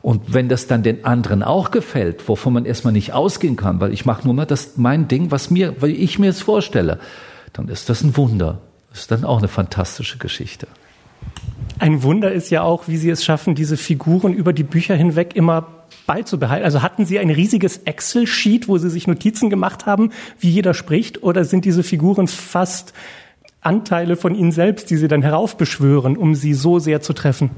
Und 0.00 0.32
wenn 0.32 0.48
das 0.48 0.66
dann 0.66 0.82
den 0.82 1.04
anderen 1.04 1.42
auch 1.42 1.70
gefällt, 1.70 2.26
wovon 2.28 2.54
man 2.54 2.64
erstmal 2.64 2.92
nicht 2.92 3.12
ausgehen 3.12 3.56
kann, 3.56 3.80
weil 3.80 3.92
ich 3.92 4.06
mache 4.06 4.24
nur 4.24 4.32
mal 4.32 4.46
das 4.46 4.76
mein 4.76 5.08
Ding, 5.08 5.30
was 5.30 5.50
mir, 5.50 5.82
weil 5.82 5.90
ich 5.90 6.18
mir 6.18 6.30
es 6.30 6.40
vorstelle, 6.40 6.98
dann 7.52 7.68
ist 7.68 7.88
das 7.90 8.02
ein 8.02 8.16
Wunder. 8.16 8.60
Das 8.90 9.00
ist 9.00 9.10
dann 9.10 9.24
auch 9.24 9.38
eine 9.38 9.48
fantastische 9.48 10.18
Geschichte. 10.18 10.66
Ein 11.78 12.02
Wunder 12.02 12.32
ist 12.32 12.50
ja 12.50 12.62
auch, 12.62 12.88
wie 12.88 12.96
Sie 12.96 13.10
es 13.10 13.24
schaffen, 13.24 13.54
diese 13.54 13.76
Figuren 13.76 14.32
über 14.32 14.52
die 14.52 14.62
Bücher 14.62 14.94
hinweg 14.94 15.34
immer 15.34 15.66
beizubehalten. 16.10 16.64
Also 16.64 16.82
hatten 16.82 17.06
Sie 17.06 17.20
ein 17.20 17.30
riesiges 17.30 17.82
Excel-Sheet, 17.84 18.66
wo 18.66 18.78
Sie 18.78 18.90
sich 18.90 19.06
Notizen 19.06 19.48
gemacht 19.48 19.86
haben, 19.86 20.10
wie 20.40 20.50
jeder 20.50 20.74
spricht, 20.74 21.22
oder 21.22 21.44
sind 21.44 21.64
diese 21.64 21.84
Figuren 21.84 22.26
fast 22.26 22.94
Anteile 23.60 24.16
von 24.16 24.34
Ihnen 24.34 24.50
selbst, 24.50 24.90
die 24.90 24.96
Sie 24.96 25.06
dann 25.06 25.22
heraufbeschwören, 25.22 26.16
um 26.16 26.34
sie 26.34 26.52
so 26.52 26.80
sehr 26.80 27.00
zu 27.00 27.12
treffen? 27.12 27.50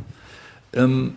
Ähm, 0.75 1.15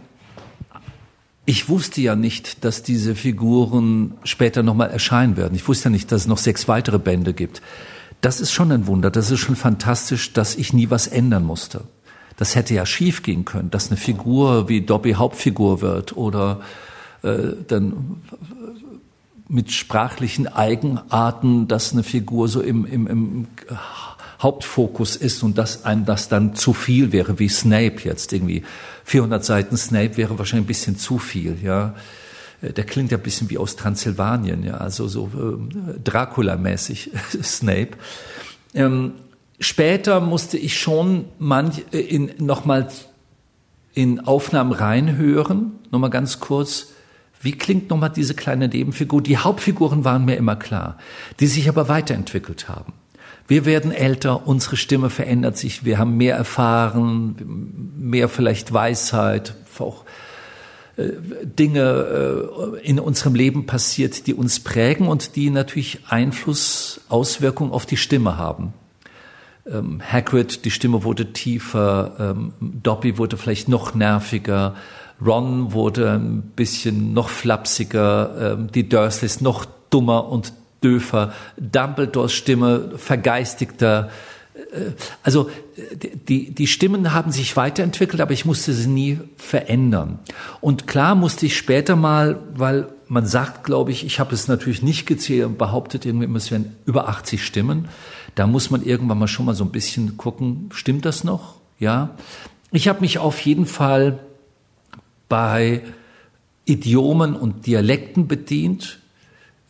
ich 1.45 1.67
wusste 1.67 1.99
ja 1.99 2.15
nicht, 2.15 2.63
dass 2.63 2.83
diese 2.83 3.15
Figuren 3.15 4.13
später 4.23 4.63
nochmal 4.63 4.89
erscheinen 4.91 5.35
werden. 5.35 5.55
Ich 5.55 5.67
wusste 5.67 5.89
ja 5.89 5.91
nicht, 5.91 6.13
dass 6.13 6.21
es 6.21 6.27
noch 6.27 6.37
sechs 6.37 6.69
weitere 6.69 6.99
Bände 6.99 7.33
gibt. 7.33 7.61
Das 8.21 8.39
ist 8.39 8.53
schon 8.53 8.71
ein 8.71 8.87
Wunder. 8.87 9.11
Das 9.11 9.29
ist 9.29 9.41
schon 9.41 9.57
fantastisch, 9.57 10.31
dass 10.31 10.55
ich 10.55 10.71
nie 10.71 10.89
was 10.89 11.07
ändern 11.07 11.43
musste. 11.43 11.81
Das 12.37 12.55
hätte 12.55 12.73
ja 12.73 12.85
schief 12.85 13.23
gehen 13.23 13.43
können, 13.43 13.71
dass 13.71 13.89
eine 13.89 13.97
Figur 13.97 14.69
wie 14.69 14.79
Dobby 14.79 15.13
Hauptfigur 15.13 15.81
wird 15.81 16.15
oder 16.15 16.61
dann 17.67 18.21
mit 19.47 19.71
sprachlichen 19.71 20.47
Eigenarten, 20.47 21.67
dass 21.67 21.93
eine 21.93 22.03
Figur 22.03 22.47
so 22.47 22.61
im, 22.61 22.85
im, 22.85 23.07
im 23.07 23.47
Hauptfokus 24.41 25.15
ist 25.15 25.43
und 25.43 25.57
dass 25.57 25.85
einem 25.85 26.05
das 26.05 26.29
dann 26.29 26.55
zu 26.55 26.73
viel 26.73 27.11
wäre, 27.11 27.39
wie 27.39 27.49
Snape 27.49 28.01
jetzt 28.03 28.33
irgendwie. 28.33 28.63
400 29.05 29.45
Seiten 29.45 29.77
Snape 29.77 30.17
wäre 30.17 30.37
wahrscheinlich 30.37 30.65
ein 30.65 30.67
bisschen 30.67 30.97
zu 30.97 31.19
viel, 31.19 31.57
ja. 31.63 31.95
Äh, 32.61 32.73
der 32.73 32.85
klingt 32.85 33.11
ja 33.11 33.17
ein 33.17 33.23
bisschen 33.23 33.49
wie 33.49 33.57
aus 33.57 33.75
Transsilvanien, 33.75 34.63
ja, 34.63 34.77
also 34.77 35.07
so 35.07 35.29
äh, 35.33 35.99
Dracula-mäßig 36.03 37.11
Snape. 37.43 37.91
Ähm, 38.73 39.13
später 39.59 40.19
musste 40.19 40.57
ich 40.57 40.77
schon 40.79 41.25
manch, 41.39 41.83
äh, 41.91 41.99
in, 41.99 42.31
nochmal 42.37 42.87
in 43.93 44.19
Aufnahmen 44.21 44.73
reinhören, 44.73 45.71
nochmal 45.91 46.09
ganz 46.09 46.39
kurz, 46.39 46.87
wie 47.45 47.53
klingt 47.53 47.89
nochmal 47.89 48.09
diese 48.09 48.33
kleine 48.33 48.67
Nebenfigur? 48.67 49.21
Die 49.21 49.37
Hauptfiguren 49.37 50.03
waren 50.03 50.25
mir 50.25 50.35
immer 50.35 50.55
klar, 50.55 50.97
die 51.39 51.47
sich 51.47 51.69
aber 51.69 51.87
weiterentwickelt 51.87 52.67
haben. 52.67 52.93
Wir 53.47 53.65
werden 53.65 53.91
älter, 53.91 54.47
unsere 54.47 54.75
Stimme 54.75 55.09
verändert 55.09 55.55
sich, 55.55 55.85
wir 55.85 55.99
haben 55.99 56.17
mehr 56.17 56.35
erfahren, 56.35 57.93
mehr 57.97 58.27
vielleicht 58.27 58.73
Weisheit, 58.73 59.53
auch 59.77 60.03
äh, 60.97 61.09
Dinge 61.43 62.79
äh, 62.81 62.87
in 62.87 62.99
unserem 62.99 63.35
Leben 63.35 63.67
passiert, 63.67 64.25
die 64.25 64.33
uns 64.33 64.61
prägen 64.61 65.07
und 65.07 65.35
die 65.35 65.51
natürlich 65.51 65.99
Einfluss, 66.09 67.01
Auswirkungen 67.09 67.71
auf 67.71 67.85
die 67.85 67.97
Stimme 67.97 68.37
haben 68.37 68.73
ähm, 69.71 70.01
Hagrid, 70.01 70.65
die 70.65 70.71
Stimme 70.71 71.03
wurde 71.03 71.33
tiefer, 71.33 72.15
ähm, 72.19 72.53
Dobby 72.59 73.17
wurde 73.17 73.37
vielleicht 73.37 73.67
noch 73.67 73.95
nerviger, 73.95 74.75
Ron 75.23 75.73
wurde 75.73 76.11
ein 76.11 76.41
bisschen 76.55 77.13
noch 77.13 77.29
flapsiger, 77.29 78.57
ähm, 78.57 78.71
die 78.71 78.89
Dursleys 78.89 79.41
noch 79.41 79.65
dummer 79.89 80.27
und 80.29 80.53
döfer, 80.83 81.33
Dumbledores 81.57 82.33
Stimme 82.33 82.91
vergeistigter. 82.97 84.09
Äh, 84.55 84.91
also 85.23 85.49
die, 86.27 86.53
die 86.53 86.67
Stimmen 86.67 87.13
haben 87.13 87.31
sich 87.31 87.55
weiterentwickelt, 87.55 88.21
aber 88.21 88.31
ich 88.31 88.45
musste 88.45 88.73
sie 88.73 88.87
nie 88.87 89.19
verändern. 89.37 90.19
Und 90.61 90.87
klar 90.87 91.15
musste 91.15 91.45
ich 91.45 91.57
später 91.57 91.95
mal, 91.95 92.39
weil 92.53 92.87
man 93.07 93.25
sagt, 93.25 93.63
glaube 93.63 93.91
ich, 93.91 94.05
ich 94.05 94.19
habe 94.19 94.33
es 94.33 94.47
natürlich 94.47 94.81
nicht 94.81 95.05
gezählt 95.05 95.45
und 95.45 95.57
behauptet 95.57 96.05
irgendwie, 96.05 96.33
es 96.35 96.51
wären 96.51 96.75
über 96.85 97.07
80 97.07 97.43
Stimmen. 97.45 97.87
Da 98.35 98.47
muss 98.47 98.69
man 98.69 98.83
irgendwann 98.83 99.19
mal 99.19 99.27
schon 99.27 99.45
mal 99.45 99.55
so 99.55 99.63
ein 99.63 99.71
bisschen 99.71 100.17
gucken, 100.17 100.69
stimmt 100.73 101.05
das 101.05 101.23
noch? 101.23 101.55
Ja. 101.79 102.11
Ich 102.71 102.87
habe 102.87 103.01
mich 103.01 103.19
auf 103.19 103.39
jeden 103.41 103.65
Fall 103.65 104.19
bei 105.29 105.81
Idiomen 106.65 107.35
und 107.35 107.65
Dialekten 107.65 108.27
bedient. 108.27 108.99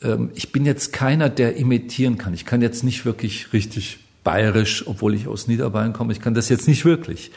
Ähm, 0.01 0.31
ich 0.35 0.51
bin 0.51 0.65
jetzt 0.65 0.93
keiner, 0.93 1.29
der 1.29 1.57
imitieren 1.57 2.17
kann. 2.17 2.33
Ich 2.33 2.45
kann 2.45 2.61
jetzt 2.61 2.83
nicht 2.83 3.05
wirklich 3.05 3.53
richtig 3.53 3.99
bayerisch, 4.23 4.87
obwohl 4.87 5.13
ich 5.13 5.27
aus 5.27 5.47
Niederbayern 5.47 5.93
komme. 5.93 6.13
Ich 6.13 6.21
kann 6.21 6.33
das 6.33 6.49
jetzt 6.49 6.67
nicht 6.67 6.85
wirklich. 6.85 7.31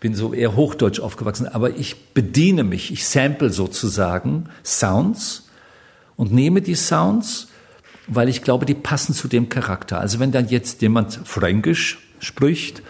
Bin 0.00 0.14
so 0.14 0.32
eher 0.32 0.56
hochdeutsch 0.56 1.00
aufgewachsen. 1.00 1.46
Aber 1.46 1.76
ich 1.76 1.96
bediene 2.14 2.64
mich, 2.64 2.92
ich 2.92 3.06
sample 3.06 3.50
sozusagen 3.50 4.48
Sounds 4.64 5.48
und 6.16 6.32
nehme 6.32 6.62
die 6.62 6.74
Sounds 6.74 7.48
weil 8.12 8.28
ich 8.28 8.42
glaube, 8.42 8.66
die 8.66 8.74
passen 8.74 9.14
zu 9.14 9.28
dem 9.28 9.48
Charakter. 9.48 10.00
Also 10.00 10.18
wenn 10.18 10.32
dann 10.32 10.48
jetzt 10.48 10.82
jemand 10.82 11.20
Fränkisch 11.24 11.98
spricht, 12.18 12.82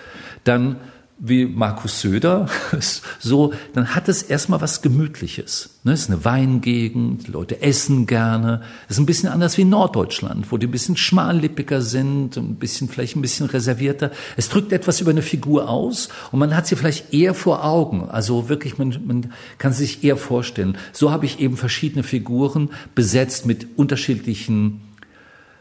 dann 0.45 0.77
wie 1.23 1.45
Markus 1.45 2.01
Söder, 2.01 2.49
so, 3.19 3.53
dann 3.75 3.95
hat 3.95 4.09
es 4.09 4.23
erstmal 4.23 4.63
was 4.63 4.81
Gemütliches. 4.81 5.79
Ne? 5.85 5.93
Es 5.93 6.03
ist 6.03 6.11
eine 6.11 6.25
Weingegend, 6.25 7.27
die 7.27 7.31
Leute 7.31 7.61
essen 7.61 8.07
gerne. 8.07 8.63
Es 8.89 8.97
ist 8.97 9.01
ein 9.01 9.07
bisschen 9.07 9.29
anders 9.29 9.59
wie 9.59 9.65
Norddeutschland, 9.65 10.51
wo 10.51 10.57
die 10.57 10.67
ein 10.67 10.71
bisschen 10.71 10.97
schmallippiger 10.97 11.83
sind, 11.83 12.39
ein 12.39 12.55
bisschen, 12.55 12.89
vielleicht 12.89 13.17
ein 13.17 13.23
bisschen 13.23 13.47
reservierter. 13.47 14.11
Es 14.39 14.49
drückt 14.49 14.73
etwas 14.73 15.03
über 15.03 15.11
eine 15.11 15.21
Figur 15.21 15.69
aus 15.69 16.09
und 16.33 16.39
man 16.39 16.57
hat 16.57 16.67
sie 16.67 16.75
vielleicht 16.75 17.13
eher 17.13 17.35
vor 17.35 17.65
Augen. 17.65 18.09
Also 18.09 18.49
wirklich, 18.49 18.79
man, 18.79 18.99
man 19.07 19.33
kann 19.59 19.75
sich 19.75 20.03
eher 20.03 20.17
vorstellen. 20.17 20.79
So 20.93 21.11
habe 21.11 21.27
ich 21.27 21.39
eben 21.39 21.59
verschiedene 21.59 22.03
Figuren 22.03 22.71
besetzt 22.95 23.45
mit 23.45 23.67
unterschiedlichen 23.77 24.81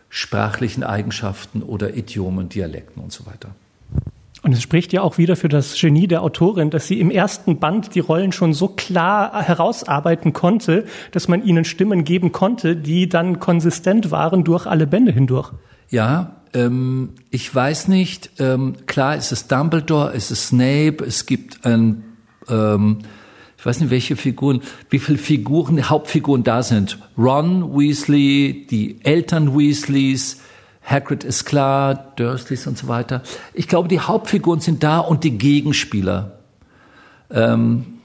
sprachlichen 0.09 0.83
Eigenschaften 0.83 1.61
oder 1.63 1.95
Idiomen, 1.95 2.47
Dialekten 2.47 3.03
und 3.03 3.11
so 3.11 3.25
weiter. 3.25 3.53
Und 4.41 4.53
es 4.53 4.61
spricht 4.61 4.93
ja 4.93 5.01
auch 5.01 5.17
wieder 5.17 5.35
für 5.35 5.49
das 5.49 5.79
Genie 5.79 6.07
der 6.07 6.23
Autorin, 6.23 6.69
dass 6.69 6.87
sie 6.87 6.99
im 6.99 7.11
ersten 7.11 7.59
Band 7.59 7.93
die 7.93 7.99
Rollen 7.99 8.31
schon 8.31 8.53
so 8.53 8.69
klar 8.69 9.41
herausarbeiten 9.41 10.31
konnte, 10.31 10.85
dass 11.11 11.27
man 11.27 11.43
ihnen 11.43 11.65
Stimmen 11.65 12.05
geben 12.05 12.31
konnte, 12.31 12.75
die 12.75 13.09
dann 13.09 13.39
konsistent 13.39 14.11
waren 14.11 14.43
durch 14.45 14.65
alle 14.65 14.87
Bände 14.87 15.11
hindurch. 15.11 15.51
Ja, 15.89 16.37
ähm, 16.53 17.15
ich 17.31 17.53
weiß 17.53 17.89
nicht. 17.89 18.31
Ähm, 18.39 18.75
klar, 18.85 19.15
es 19.15 19.31
ist 19.31 19.51
Dumbledore, 19.51 20.13
es 20.13 20.31
ist 20.31 20.47
Snape, 20.47 21.03
es 21.05 21.25
gibt 21.25 21.65
ein 21.65 22.03
ähm, 22.47 22.99
ich 23.59 23.65
weiß 23.65 23.81
nicht, 23.81 23.89
welche 23.89 24.15
Figuren, 24.15 24.61
wie 24.89 24.99
viele 24.99 25.17
Figuren, 25.17 25.89
Hauptfiguren 25.89 26.45
da 26.45 26.63
sind. 26.63 26.97
Ron 27.17 27.77
Weasley, 27.77 28.65
die 28.71 29.03
Eltern 29.03 29.57
Weasleys, 29.57 30.39
Hagrid 30.89 31.23
ist 31.23 31.45
klar, 31.45 32.13
Dursleys 32.15 32.65
und 32.65 32.77
so 32.77 32.87
weiter. 32.87 33.21
Ich 33.53 33.67
glaube, 33.67 33.87
die 33.87 33.99
Hauptfiguren 33.99 34.59
sind 34.59 34.83
da 34.83 34.99
und 34.99 35.23
die 35.23 35.37
Gegenspieler. 35.37 36.39
Ähm, 37.29 37.99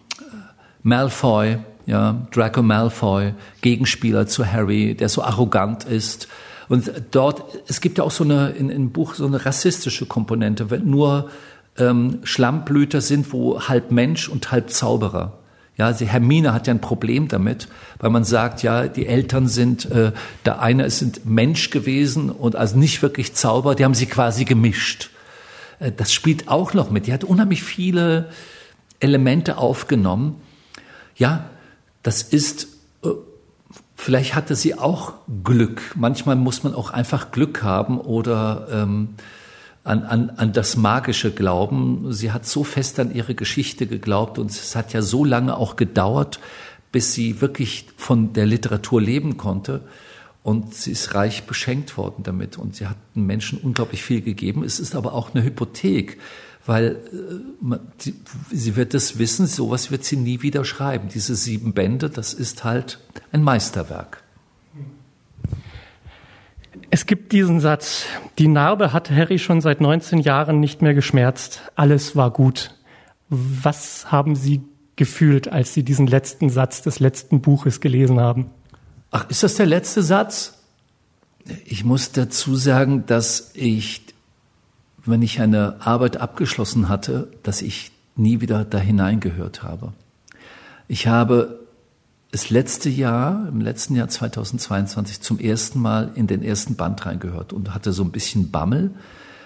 Malfoy, 0.82 1.58
ja, 1.86 2.26
Draco 2.30 2.62
Malfoy, 2.62 3.34
Gegenspieler 3.62 4.26
zu 4.26 4.44
Harry, 4.44 4.94
der 4.94 5.08
so 5.08 5.22
arrogant 5.22 5.84
ist. 5.84 6.28
Und 6.68 6.90
dort, 7.10 7.58
es 7.68 7.80
gibt 7.80 7.98
ja 7.98 8.04
auch 8.04 8.10
so 8.10 8.24
eine, 8.24 8.50
in, 8.50 8.68
im 8.68 8.90
Buch 8.90 9.14
so 9.14 9.26
eine 9.26 9.44
rassistische 9.44 10.06
Komponente, 10.06 10.70
wenn 10.70 10.88
nur 10.88 11.30
ähm, 11.78 12.18
Schlammblüter 12.22 13.00
sind, 13.00 13.32
wo 13.32 13.60
halb 13.62 13.90
Mensch 13.90 14.28
und 14.28 14.52
halb 14.52 14.70
Zauberer. 14.70 15.38
Ja, 15.76 15.92
die 15.92 16.06
Hermine 16.06 16.54
hat 16.54 16.68
ja 16.68 16.74
ein 16.74 16.80
Problem 16.80 17.26
damit, 17.26 17.68
weil 17.98 18.10
man 18.10 18.22
sagt, 18.22 18.62
ja, 18.62 18.86
die 18.86 19.06
Eltern 19.06 19.48
sind, 19.48 19.90
äh, 19.90 20.12
der 20.44 20.60
eine 20.60 20.88
sind 20.90 21.26
Mensch 21.26 21.70
gewesen 21.70 22.30
und 22.30 22.54
also 22.54 22.78
nicht 22.78 23.02
wirklich 23.02 23.34
Zauber, 23.34 23.74
die 23.74 23.84
haben 23.84 23.94
sie 23.94 24.06
quasi 24.06 24.44
gemischt. 24.44 25.10
Äh, 25.80 25.90
das 25.90 26.12
spielt 26.12 26.48
auch 26.48 26.74
noch 26.74 26.90
mit. 26.90 27.08
Die 27.08 27.12
hat 27.12 27.24
unheimlich 27.24 27.64
viele 27.64 28.30
Elemente 29.00 29.58
aufgenommen. 29.58 30.40
Ja, 31.16 31.50
das 32.04 32.22
ist, 32.22 32.68
äh, 33.02 33.08
vielleicht 33.96 34.36
hatte 34.36 34.54
sie 34.54 34.78
auch 34.78 35.14
Glück. 35.42 35.82
Manchmal 35.96 36.36
muss 36.36 36.62
man 36.62 36.74
auch 36.74 36.90
einfach 36.90 37.32
Glück 37.32 37.64
haben 37.64 38.00
oder 38.00 38.68
ähm, 38.70 39.16
an, 39.84 40.02
an, 40.02 40.30
an 40.30 40.52
das 40.52 40.76
Magische 40.76 41.30
glauben. 41.30 42.12
Sie 42.12 42.32
hat 42.32 42.46
so 42.46 42.64
fest 42.64 42.98
an 42.98 43.14
ihre 43.14 43.34
Geschichte 43.34 43.86
geglaubt 43.86 44.38
und 44.38 44.50
es 44.50 44.74
hat 44.74 44.92
ja 44.94 45.02
so 45.02 45.24
lange 45.24 45.56
auch 45.56 45.76
gedauert, 45.76 46.40
bis 46.90 47.12
sie 47.12 47.40
wirklich 47.40 47.86
von 47.96 48.32
der 48.32 48.46
Literatur 48.46 49.00
leben 49.00 49.36
konnte. 49.36 49.82
Und 50.42 50.74
sie 50.74 50.90
ist 50.90 51.14
reich 51.14 51.44
beschenkt 51.44 51.96
worden 51.96 52.22
damit 52.22 52.58
und 52.58 52.76
sie 52.76 52.86
hat 52.86 52.96
den 53.14 53.26
Menschen 53.26 53.58
unglaublich 53.58 54.02
viel 54.02 54.20
gegeben. 54.20 54.62
Es 54.64 54.80
ist 54.80 54.94
aber 54.94 55.14
auch 55.14 55.34
eine 55.34 55.44
Hypothek, 55.44 56.18
weil 56.66 56.96
äh, 57.62 58.10
sie 58.50 58.76
wird 58.76 58.94
es 58.94 59.18
wissen, 59.18 59.46
sowas 59.46 59.90
wird 59.90 60.04
sie 60.04 60.16
nie 60.16 60.42
wieder 60.42 60.64
schreiben. 60.64 61.08
Diese 61.08 61.34
sieben 61.34 61.72
Bände, 61.72 62.10
das 62.10 62.34
ist 62.34 62.64
halt 62.64 63.00
ein 63.32 63.42
Meisterwerk. 63.42 64.23
Es 66.94 67.06
gibt 67.06 67.32
diesen 67.32 67.58
Satz, 67.58 68.04
die 68.38 68.46
Narbe 68.46 68.92
hat 68.92 69.10
Harry 69.10 69.40
schon 69.40 69.60
seit 69.60 69.80
19 69.80 70.20
Jahren 70.20 70.60
nicht 70.60 70.80
mehr 70.80 70.94
geschmerzt, 70.94 71.60
alles 71.74 72.14
war 72.14 72.30
gut. 72.30 72.72
Was 73.28 74.12
haben 74.12 74.36
Sie 74.36 74.60
gefühlt, 74.94 75.48
als 75.48 75.74
Sie 75.74 75.82
diesen 75.82 76.06
letzten 76.06 76.50
Satz 76.50 76.82
des 76.82 77.00
letzten 77.00 77.40
Buches 77.40 77.80
gelesen 77.80 78.20
haben? 78.20 78.52
Ach, 79.10 79.28
ist 79.28 79.42
das 79.42 79.56
der 79.56 79.66
letzte 79.66 80.04
Satz? 80.04 80.62
Ich 81.64 81.84
muss 81.84 82.12
dazu 82.12 82.54
sagen, 82.54 83.06
dass 83.06 83.50
ich, 83.54 84.02
wenn 85.04 85.22
ich 85.22 85.40
eine 85.40 85.84
Arbeit 85.84 86.18
abgeschlossen 86.18 86.88
hatte, 86.88 87.26
dass 87.42 87.60
ich 87.60 87.90
nie 88.14 88.40
wieder 88.40 88.64
da 88.64 88.78
hineingehört 88.78 89.64
habe. 89.64 89.94
Ich 90.86 91.08
habe 91.08 91.63
das 92.34 92.50
letzte 92.50 92.90
Jahr, 92.90 93.46
im 93.48 93.60
letzten 93.60 93.94
Jahr 93.94 94.08
2022 94.08 95.20
zum 95.20 95.38
ersten 95.38 95.78
Mal 95.78 96.10
in 96.16 96.26
den 96.26 96.42
ersten 96.42 96.74
Band 96.74 97.06
reingehört 97.06 97.52
und 97.52 97.72
hatte 97.72 97.92
so 97.92 98.02
ein 98.02 98.10
bisschen 98.10 98.50
Bammel, 98.50 98.90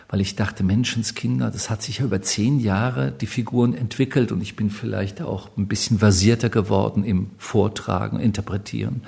weil 0.08 0.22
ich 0.22 0.36
dachte, 0.36 0.64
Menschenskinder, 0.64 1.50
das 1.50 1.68
hat 1.68 1.82
sich 1.82 1.98
ja 1.98 2.06
über 2.06 2.22
zehn 2.22 2.60
Jahre 2.60 3.12
die 3.12 3.26
Figuren 3.26 3.74
entwickelt 3.74 4.32
und 4.32 4.40
ich 4.40 4.56
bin 4.56 4.70
vielleicht 4.70 5.20
auch 5.20 5.50
ein 5.58 5.68
bisschen 5.68 5.98
versierter 5.98 6.48
geworden 6.48 7.04
im 7.04 7.28
Vortragen, 7.36 8.20
Interpretieren. 8.20 9.02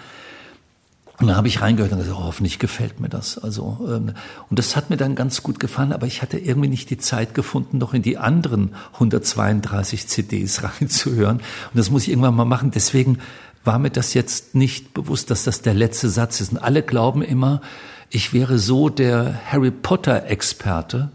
Und 1.18 1.28
dann 1.28 1.36
habe 1.36 1.48
ich 1.48 1.62
reingehört 1.62 1.92
und 1.92 1.98
gesagt, 1.98 2.18
oh, 2.18 2.24
hoffentlich 2.24 2.58
gefällt 2.58 3.00
mir 3.00 3.08
das. 3.08 3.38
Also 3.38 3.78
ähm, 3.88 4.12
und 4.50 4.58
das 4.58 4.76
hat 4.76 4.90
mir 4.90 4.98
dann 4.98 5.14
ganz 5.14 5.42
gut 5.42 5.58
gefallen, 5.58 5.94
aber 5.94 6.06
ich 6.06 6.20
hatte 6.20 6.38
irgendwie 6.38 6.68
nicht 6.68 6.90
die 6.90 6.98
Zeit 6.98 7.32
gefunden, 7.32 7.78
noch 7.78 7.94
in 7.94 8.02
die 8.02 8.18
anderen 8.18 8.74
132 8.94 10.06
CDs 10.06 10.62
reinzuhören. 10.80 11.36
Und 11.38 11.78
das 11.78 11.90
muss 11.90 12.02
ich 12.02 12.10
irgendwann 12.10 12.34
mal 12.34 12.44
machen. 12.44 12.70
Deswegen 12.70 13.18
war 13.64 13.78
mir 13.78 13.90
das 13.90 14.14
jetzt 14.14 14.54
nicht 14.54 14.94
bewusst, 14.94 15.30
dass 15.30 15.44
das 15.44 15.62
der 15.62 15.74
letzte 15.74 16.08
Satz 16.08 16.40
ist. 16.40 16.52
Und 16.52 16.58
alle 16.58 16.82
glauben 16.82 17.22
immer, 17.22 17.60
ich 18.10 18.32
wäre 18.32 18.58
so 18.58 18.88
der 18.88 19.40
Harry 19.46 19.70
Potter 19.70 20.26
Experte. 20.26 21.10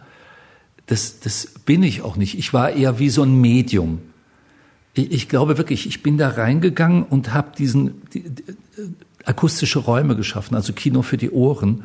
Das, 0.85 1.19
das 1.19 1.47
bin 1.65 1.83
ich 1.83 2.01
auch 2.03 2.15
nicht. 2.15 2.37
Ich 2.37 2.53
war 2.53 2.71
eher 2.71 2.99
wie 2.99 3.09
so 3.09 3.23
ein 3.23 3.41
Medium. 3.41 3.99
Ich, 4.93 5.11
ich 5.11 5.29
glaube 5.29 5.57
wirklich, 5.57 5.87
ich 5.87 6.03
bin 6.03 6.17
da 6.17 6.29
reingegangen 6.29 7.03
und 7.03 7.33
habe 7.33 7.51
diesen 7.57 8.01
die, 8.13 8.29
die, 8.29 8.43
akustische 9.25 9.79
Räume 9.79 10.15
geschaffen, 10.15 10.55
also 10.55 10.73
Kino 10.73 11.01
für 11.01 11.17
die 11.17 11.31
Ohren. 11.31 11.83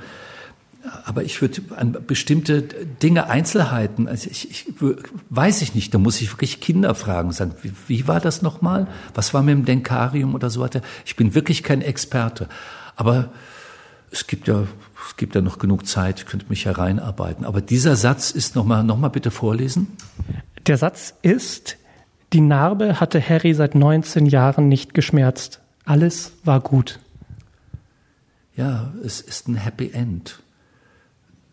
Aber 1.05 1.23
ich 1.23 1.41
würde 1.41 1.63
an 1.77 1.97
bestimmte 2.07 2.63
Dinge, 2.63 3.29
Einzelheiten, 3.29 4.09
also 4.09 4.29
ich, 4.31 4.51
ich, 4.51 4.67
weiß 5.31 5.63
ich 5.63 5.75
nicht, 5.75 5.95
da 5.95 5.99
muss 5.99 6.21
ich 6.21 6.33
wirklich 6.33 6.61
Kinder 6.61 6.95
fragen, 6.95 7.33
sagen, 7.33 7.55
wie, 7.63 7.73
wie 7.87 8.09
war 8.09 8.21
das 8.21 8.43
nochmal? 8.43 8.87
Was 9.15 9.35
war 9.35 9.43
mit 9.43 9.55
dem 9.55 9.65
Denkarium 9.65 10.35
oder 10.35 10.51
so 10.51 10.61
weiter? 10.61 10.83
Ich 11.05 11.17
bin 11.17 11.35
wirklich 11.35 11.63
kein 11.63 11.83
Experte. 11.83 12.49
Aber 12.97 13.31
es 14.11 14.27
gibt 14.27 14.49
ja, 14.49 14.65
es 15.09 15.17
gibt 15.17 15.35
ja 15.35 15.41
noch 15.41 15.59
genug 15.59 15.87
Zeit, 15.87 16.21
ich 16.21 16.27
könnte 16.27 16.47
mich 16.49 16.67
hereinarbeiten. 16.67 17.45
Aber 17.45 17.61
dieser 17.61 17.97
Satz 17.97 18.31
ist 18.31 18.57
nochmal, 18.57 18.85
nochmal 18.85 19.11
bitte 19.11 19.31
vorlesen. 19.31 19.89
Der 20.67 20.77
Satz 20.77 21.15
ist, 21.23 21.77
die 22.33 22.41
Narbe 22.41 23.01
hatte 23.01 23.21
Harry 23.27 23.55
seit 23.55 23.75
19 23.75 24.27
Jahren 24.27 24.69
nicht 24.69 24.95
geschmerzt. 24.95 25.61
Alles 25.85 26.33
war 26.45 26.61
gut 26.61 27.01
ja, 28.61 28.93
es 29.03 29.23
ist 29.23 29.49
ein 29.49 29.57
Happy 29.57 29.91
End. 29.91 30.41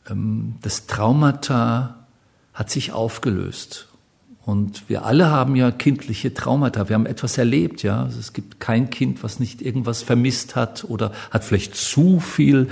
Ähm, 0.09 0.55
das 0.61 0.87
Traumata 0.87 2.05
hat 2.53 2.69
sich 2.71 2.91
aufgelöst. 2.91 3.87
Und 4.47 4.87
wir 4.87 5.03
alle 5.03 5.29
haben 5.29 5.57
ja 5.57 5.71
kindliche 5.71 6.33
Traumata. 6.33 6.87
Wir 6.87 6.93
haben 6.93 7.05
etwas 7.05 7.37
erlebt, 7.37 7.83
ja. 7.83 8.03
Also 8.03 8.17
es 8.17 8.31
gibt 8.31 8.61
kein 8.61 8.89
Kind, 8.89 9.21
was 9.21 9.41
nicht 9.41 9.61
irgendwas 9.61 10.03
vermisst 10.03 10.55
hat 10.55 10.85
oder 10.87 11.11
hat 11.31 11.43
vielleicht 11.43 11.75
zu 11.75 12.21
viel 12.21 12.69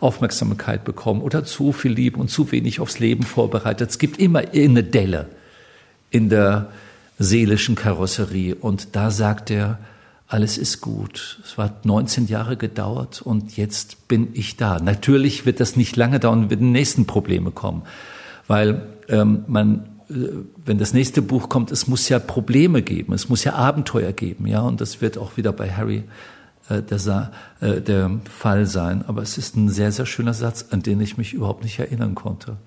Aufmerksamkeit 0.00 0.84
bekommen 0.84 1.20
oder 1.20 1.44
zu 1.44 1.72
viel 1.72 1.92
Liebe 1.92 2.18
und 2.18 2.30
zu 2.30 2.50
wenig 2.50 2.80
aufs 2.80 2.98
Leben 2.98 3.24
vorbereitet. 3.24 3.90
Es 3.90 3.98
gibt 3.98 4.18
immer 4.18 4.42
eine 4.54 4.82
Delle 4.82 5.28
in 6.10 6.30
der 6.30 6.70
seelischen 7.18 7.74
Karosserie. 7.74 8.54
Und 8.54 8.96
da 8.96 9.10
sagt 9.10 9.50
er, 9.50 9.78
alles 10.28 10.58
ist 10.58 10.82
gut. 10.82 11.40
Es 11.42 11.56
hat 11.56 11.86
19 11.86 12.26
Jahre 12.26 12.56
gedauert 12.56 13.22
und 13.22 13.56
jetzt 13.56 14.08
bin 14.08 14.28
ich 14.34 14.56
da. 14.56 14.78
Natürlich 14.78 15.46
wird 15.46 15.58
das 15.58 15.74
nicht 15.74 15.96
lange 15.96 16.20
dauern, 16.20 16.50
wird 16.50 16.60
die 16.60 16.64
nächsten 16.64 17.06
Probleme 17.06 17.50
kommen, 17.50 17.82
weil 18.46 18.86
ähm, 19.08 19.44
man, 19.46 19.86
äh, 20.10 20.14
wenn 20.64 20.78
das 20.78 20.92
nächste 20.92 21.22
Buch 21.22 21.48
kommt, 21.48 21.72
es 21.72 21.88
muss 21.88 22.08
ja 22.10 22.18
Probleme 22.18 22.82
geben, 22.82 23.14
es 23.14 23.30
muss 23.30 23.42
ja 23.42 23.54
Abenteuer 23.54 24.12
geben, 24.12 24.46
ja, 24.46 24.60
und 24.60 24.82
das 24.82 25.00
wird 25.00 25.16
auch 25.16 25.38
wieder 25.38 25.52
bei 25.52 25.72
Harry 25.72 26.04
äh, 26.68 26.82
der, 26.82 27.32
äh, 27.60 27.80
der 27.80 28.10
Fall 28.30 28.66
sein. 28.66 29.04
Aber 29.06 29.22
es 29.22 29.38
ist 29.38 29.56
ein 29.56 29.70
sehr, 29.70 29.92
sehr 29.92 30.06
schöner 30.06 30.34
Satz, 30.34 30.66
an 30.70 30.82
den 30.82 31.00
ich 31.00 31.16
mich 31.16 31.32
überhaupt 31.32 31.64
nicht 31.64 31.78
erinnern 31.78 32.14
konnte. 32.14 32.58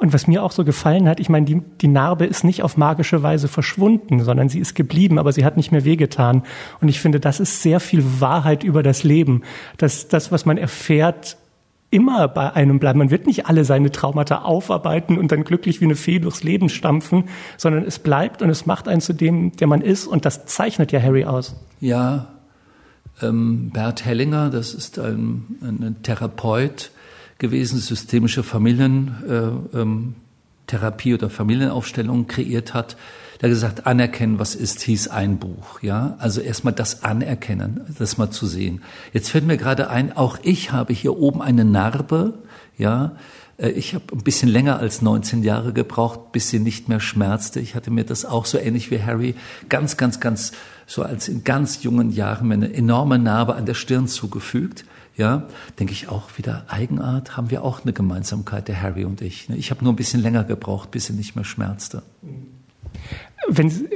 Und 0.00 0.14
was 0.14 0.26
mir 0.26 0.42
auch 0.42 0.52
so 0.52 0.64
gefallen 0.64 1.06
hat, 1.06 1.20
ich 1.20 1.28
meine, 1.28 1.44
die, 1.44 1.60
die 1.80 1.88
Narbe 1.88 2.24
ist 2.24 2.42
nicht 2.42 2.62
auf 2.62 2.78
magische 2.78 3.22
Weise 3.22 3.48
verschwunden, 3.48 4.24
sondern 4.24 4.48
sie 4.48 4.58
ist 4.58 4.74
geblieben, 4.74 5.18
aber 5.18 5.30
sie 5.30 5.44
hat 5.44 5.58
nicht 5.58 5.72
mehr 5.72 5.84
wehgetan. 5.84 6.42
Und 6.80 6.88
ich 6.88 7.00
finde, 7.00 7.20
das 7.20 7.38
ist 7.38 7.62
sehr 7.62 7.80
viel 7.80 8.02
Wahrheit 8.18 8.64
über 8.64 8.82
das 8.82 9.04
Leben. 9.04 9.42
Dass 9.76 10.08
das, 10.08 10.32
was 10.32 10.46
man 10.46 10.56
erfährt, 10.56 11.36
immer 11.90 12.28
bei 12.28 12.50
einem 12.54 12.78
bleibt. 12.78 12.96
Man 12.96 13.10
wird 13.10 13.26
nicht 13.26 13.44
alle 13.44 13.66
seine 13.66 13.92
Traumata 13.92 14.42
aufarbeiten 14.42 15.18
und 15.18 15.32
dann 15.32 15.44
glücklich 15.44 15.82
wie 15.82 15.84
eine 15.84 15.96
Fee 15.96 16.18
durchs 16.18 16.42
Leben 16.42 16.70
stampfen, 16.70 17.24
sondern 17.58 17.84
es 17.84 17.98
bleibt 17.98 18.40
und 18.40 18.48
es 18.48 18.64
macht 18.64 18.88
einen 18.88 19.02
zu 19.02 19.12
dem, 19.12 19.52
der 19.56 19.66
man 19.66 19.82
ist. 19.82 20.06
Und 20.06 20.24
das 20.24 20.46
zeichnet 20.46 20.92
ja 20.92 21.02
Harry 21.02 21.26
aus. 21.26 21.56
Ja, 21.80 22.28
ähm, 23.20 23.70
Bert 23.70 24.04
Hellinger, 24.04 24.48
das 24.48 24.72
ist 24.72 24.98
ein, 24.98 25.58
ein 25.60 25.96
Therapeut, 26.02 26.90
gewesen, 27.40 27.80
systemische 27.80 28.44
Familientherapie 28.44 31.08
äh, 31.08 31.12
ähm, 31.12 31.18
oder 31.18 31.30
Familienaufstellung 31.30 32.28
kreiert 32.28 32.74
hat, 32.74 32.96
der 33.40 33.48
gesagt, 33.48 33.86
anerkennen, 33.86 34.38
was 34.38 34.54
ist, 34.54 34.82
hieß 34.82 35.08
ein 35.08 35.38
Buch, 35.38 35.82
ja. 35.82 36.14
Also 36.18 36.40
erstmal 36.40 36.74
das 36.74 37.02
anerkennen, 37.02 37.80
das 37.98 38.18
mal 38.18 38.30
zu 38.30 38.46
sehen. 38.46 38.82
Jetzt 39.12 39.30
fällt 39.30 39.46
mir 39.46 39.56
gerade 39.56 39.90
ein, 39.90 40.16
auch 40.16 40.38
ich 40.42 40.70
habe 40.70 40.92
hier 40.92 41.18
oben 41.18 41.42
eine 41.42 41.64
Narbe, 41.64 42.34
ja. 42.78 43.16
Äh, 43.56 43.70
ich 43.70 43.94
habe 43.94 44.04
ein 44.12 44.22
bisschen 44.22 44.50
länger 44.50 44.78
als 44.78 45.00
19 45.00 45.42
Jahre 45.42 45.72
gebraucht, 45.72 46.32
bis 46.32 46.50
sie 46.50 46.60
nicht 46.60 46.88
mehr 46.88 47.00
schmerzte. 47.00 47.60
Ich 47.60 47.74
hatte 47.74 47.90
mir 47.90 48.04
das 48.04 48.24
auch 48.24 48.44
so 48.44 48.58
ähnlich 48.58 48.90
wie 48.90 49.02
Harry 49.02 49.34
ganz, 49.68 49.96
ganz, 49.96 50.20
ganz, 50.20 50.52
so 50.86 51.02
als 51.02 51.28
in 51.28 51.42
ganz 51.42 51.82
jungen 51.82 52.10
Jahren 52.10 52.48
mir 52.48 52.54
eine 52.54 52.72
enorme 52.72 53.18
Narbe 53.18 53.54
an 53.54 53.64
der 53.64 53.74
Stirn 53.74 54.06
zugefügt 54.06 54.84
ja, 55.16 55.46
denke 55.78 55.92
ich 55.92 56.08
auch 56.08 56.38
wieder 56.38 56.64
Eigenart, 56.68 57.36
haben 57.36 57.50
wir 57.50 57.64
auch 57.64 57.82
eine 57.82 57.92
Gemeinsamkeit, 57.92 58.68
der 58.68 58.80
Harry 58.80 59.04
und 59.04 59.20
ich. 59.20 59.48
Ne? 59.48 59.56
Ich 59.56 59.70
habe 59.70 59.84
nur 59.84 59.92
ein 59.92 59.96
bisschen 59.96 60.22
länger 60.22 60.44
gebraucht, 60.44 60.90
bis 60.90 61.06
sie 61.06 61.12
nicht 61.12 61.36
mehr 61.36 61.44
schmerzte. 61.44 62.02
Wenn 63.48 63.70
Sie, 63.70 63.88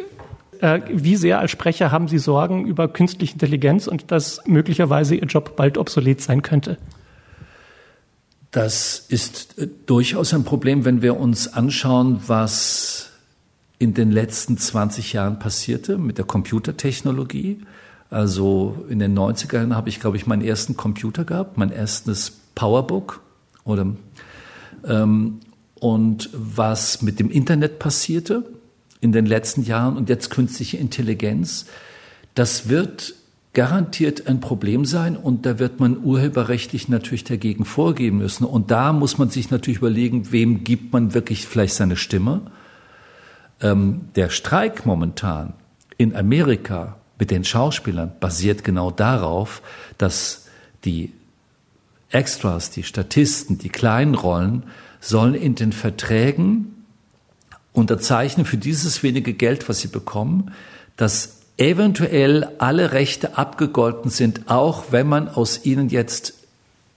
äh, 0.61 0.81
wie 0.89 1.17
sehr 1.17 1.39
als 1.39 1.51
Sprecher 1.51 1.91
haben 1.91 2.09
Sie 2.09 2.19
Sorgen 2.19 2.67
über 2.67 2.89
künstliche 2.89 3.35
Intelligenz 3.35 3.87
und 3.87 4.11
dass 4.11 4.41
möglicherweise 4.47 5.15
Ihr 5.15 5.27
Job 5.27 5.57
bald 5.57 5.79
obsolet 5.79 6.21
sein 6.21 6.43
könnte? 6.43 6.79
Das 8.51 9.05
ist 9.09 9.59
äh, 9.59 9.69
durchaus 9.87 10.33
ein 10.33 10.45
Problem, 10.45 10.85
wenn 10.85 11.03
wir 11.03 11.19
uns 11.19 11.53
anschauen, 11.53 12.21
was 12.27 13.11
in 13.79 13.95
den 13.95 14.13
letzten 14.13 14.57
20 14.57 15.13
Jahren 15.13 15.39
passierte 15.39 15.99
mit 15.99 16.19
der 16.19 16.25
Computertechnologie. 16.25 17.61
Also 18.15 18.85
in 18.89 19.01
den 19.01 19.19
90ern 19.19 19.75
habe 19.75 19.89
ich, 19.89 19.99
glaube 19.99 20.17
ich, 20.17 20.25
meinen 20.25 20.43
ersten 20.43 20.77
Computer 20.77 21.25
gehabt, 21.25 21.59
mein 21.59 21.71
erstes 21.71 22.31
Powerbook 22.55 23.21
oder 23.65 23.89
ähm, 24.85 25.41
und 25.75 26.31
was 26.33 27.03
mit 27.03 27.19
dem 27.19 27.29
Internet 27.29 27.81
passierte 27.81 28.45
in 29.01 29.11
den 29.11 29.27
letzten 29.27 29.65
Jahren 29.65 29.97
und 29.97 30.09
jetzt 30.09 30.31
künstliche 30.31 30.77
Intelligenz, 30.77 31.67
das 32.37 32.69
wird 32.69 33.17
garantiert 33.53 34.29
ein 34.29 34.39
Problem 34.39 34.85
sein 34.85 35.17
und 35.17 35.45
da 35.45 35.59
wird 35.59 35.81
man 35.81 35.99
urheberrechtlich 36.05 36.89
natürlich 36.89 37.25
dagegen 37.25 37.65
vorgehen 37.65 38.17
müssen. 38.17 38.45
Und 38.45 38.71
da 38.71 38.93
muss 38.93 39.19
man 39.19 39.29
sich 39.29 39.51
natürlich 39.51 39.79
überlegen, 39.79 40.31
wem 40.31 40.63
gibt 40.63 40.93
man 40.93 41.15
wirklich 41.15 41.49
vielleicht 41.49 41.75
seine 41.75 41.97
Stimme. 41.97 42.43
Ähm, 43.61 44.03
der 44.15 44.31
Streik 44.31 44.87
momentan 44.87 45.55
in 45.99 46.15
Amerika 46.15 47.01
mit 47.19 47.31
den 47.31 47.45
Schauspielern 47.45 48.13
basiert 48.21 48.65
genau 48.65 48.91
darauf, 48.91 49.63
dass 49.99 50.47
die 50.85 51.13
Extras, 52.11 52.71
die 52.71 52.83
Statisten, 52.83 53.59
die 53.59 53.69
kleinen 53.69 54.15
Rollen 54.15 54.65
sollen 55.01 55.35
in 55.35 55.55
den 55.55 55.73
Verträgen 55.73 56.85
unterzeichnen 57.73 58.47
für 58.47 58.57
dieses 58.57 59.03
wenige 59.03 59.35
Geld, 59.35 59.69
was 59.69 59.81
sie 59.81 59.89
bekommen, 59.89 60.53
dass 60.97 61.41
eventuell 61.57 62.49
alle 62.59 62.93
Rechte 62.93 63.37
abgegolten 63.37 64.11
sind, 64.11 64.49
auch 64.49 64.85
wenn 64.91 65.09
man 65.09 65.29
aus 65.29 65.65
ihnen 65.65 65.89
jetzt 65.89 66.35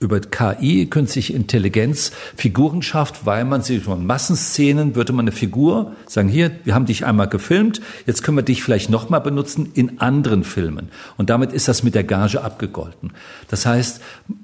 über 0.00 0.20
KI, 0.20 0.86
künstliche 0.86 1.32
Intelligenz, 1.32 2.12
Figuren 2.36 2.82
schafft, 2.82 3.26
weil 3.26 3.44
man 3.44 3.62
sich 3.62 3.82
von 3.82 4.06
Massenszenen 4.06 4.94
würde 4.94 5.12
man 5.12 5.24
eine 5.24 5.32
Figur 5.32 5.96
sagen, 6.06 6.28
hier, 6.28 6.52
wir 6.64 6.74
haben 6.74 6.86
dich 6.86 7.04
einmal 7.04 7.28
gefilmt, 7.28 7.80
jetzt 8.06 8.22
können 8.22 8.36
wir 8.36 8.42
dich 8.42 8.62
vielleicht 8.62 8.90
nochmal 8.90 9.20
benutzen 9.20 9.70
in 9.74 10.00
anderen 10.00 10.44
Filmen. 10.44 10.90
Und 11.16 11.30
damit 11.30 11.52
ist 11.52 11.66
das 11.66 11.82
mit 11.82 11.96
der 11.96 12.04
Gage 12.04 12.42
abgegolten. 12.42 13.12
Das 13.48 13.66
heißt, 13.66 14.00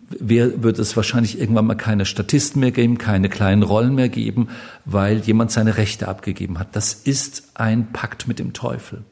wer 0.08 0.64
wird 0.64 0.80
es 0.80 0.96
wahrscheinlich 0.96 1.38
irgendwann 1.38 1.66
mal 1.66 1.76
keine 1.76 2.04
Statisten 2.04 2.58
mehr 2.58 2.72
geben, 2.72 2.98
keine 2.98 3.28
kleinen 3.28 3.62
Rollen 3.62 3.94
mehr 3.94 4.08
geben, 4.08 4.48
weil 4.84 5.18
jemand 5.18 5.52
seine 5.52 5.76
Rechte 5.76 6.08
abgegeben 6.08 6.58
hat. 6.58 6.74
Das 6.74 6.94
ist 6.94 7.50
ein 7.54 7.92
Pakt 7.92 8.26
mit 8.26 8.40
dem 8.40 8.54
Teufel. 8.54 9.04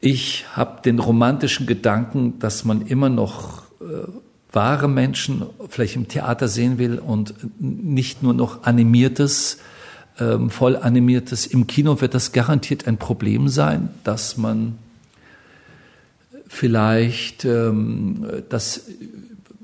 Ich 0.00 0.46
habe 0.52 0.82
den 0.82 0.98
romantischen 0.98 1.66
Gedanken, 1.66 2.38
dass 2.38 2.64
man 2.64 2.82
immer 2.82 3.08
noch 3.10 3.64
äh, 3.80 4.08
wahre 4.54 4.88
Menschen 4.88 5.44
vielleicht 5.68 5.96
im 5.96 6.08
Theater 6.08 6.48
sehen 6.48 6.78
will 6.78 6.98
und 6.98 7.34
nicht 7.58 8.22
nur 8.22 8.34
noch 8.34 8.64
animiertes, 8.64 9.58
ähm, 10.18 10.50
voll 10.50 10.76
animiertes. 10.76 11.46
Im 11.46 11.66
Kino 11.66 12.00
wird 12.00 12.14
das 12.14 12.32
garantiert 12.32 12.86
ein 12.86 12.96
Problem 12.96 13.48
sein, 13.48 13.88
dass 14.04 14.36
man 14.36 14.78
vielleicht 16.46 17.44
ähm, 17.44 18.26
das 18.48 18.82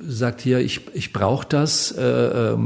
sagt 0.07 0.40
hier, 0.40 0.61
ich, 0.61 0.94
ich 0.94 1.12
brauche 1.12 1.46
das, 1.48 1.92
äh, 1.92 2.03
äh, 2.03 2.57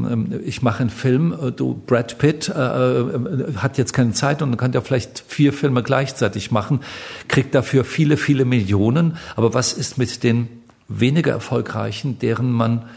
ich 0.45 0.63
mache 0.63 0.81
einen 0.81 0.91
Film, 0.91 1.33
äh, 1.33 1.53
du 1.53 1.75
Brad 1.87 2.19
Pitt 2.19 2.49
äh, 2.49 2.53
äh, 2.53 3.55
hat 3.57 3.79
jetzt 3.79 3.93
keine 3.93 4.13
Zeit 4.13 4.43
und 4.43 4.57
kann 4.57 4.73
ja 4.73 4.81
vielleicht 4.81 5.25
vier 5.27 5.53
Filme 5.53 5.83
gleichzeitig 5.83 6.51
machen, 6.51 6.81
kriegt 7.29 7.55
dafür 7.55 7.85
viele, 7.85 8.17
viele 8.17 8.45
Millionen, 8.45 9.17
aber 9.37 9.55
was 9.55 9.73
ist 9.73 9.99
mit 9.99 10.23
den 10.23 10.49
weniger 10.89 11.33
erfolgreichen, 11.33 12.19
deren 12.19 12.53
man, 12.53 12.89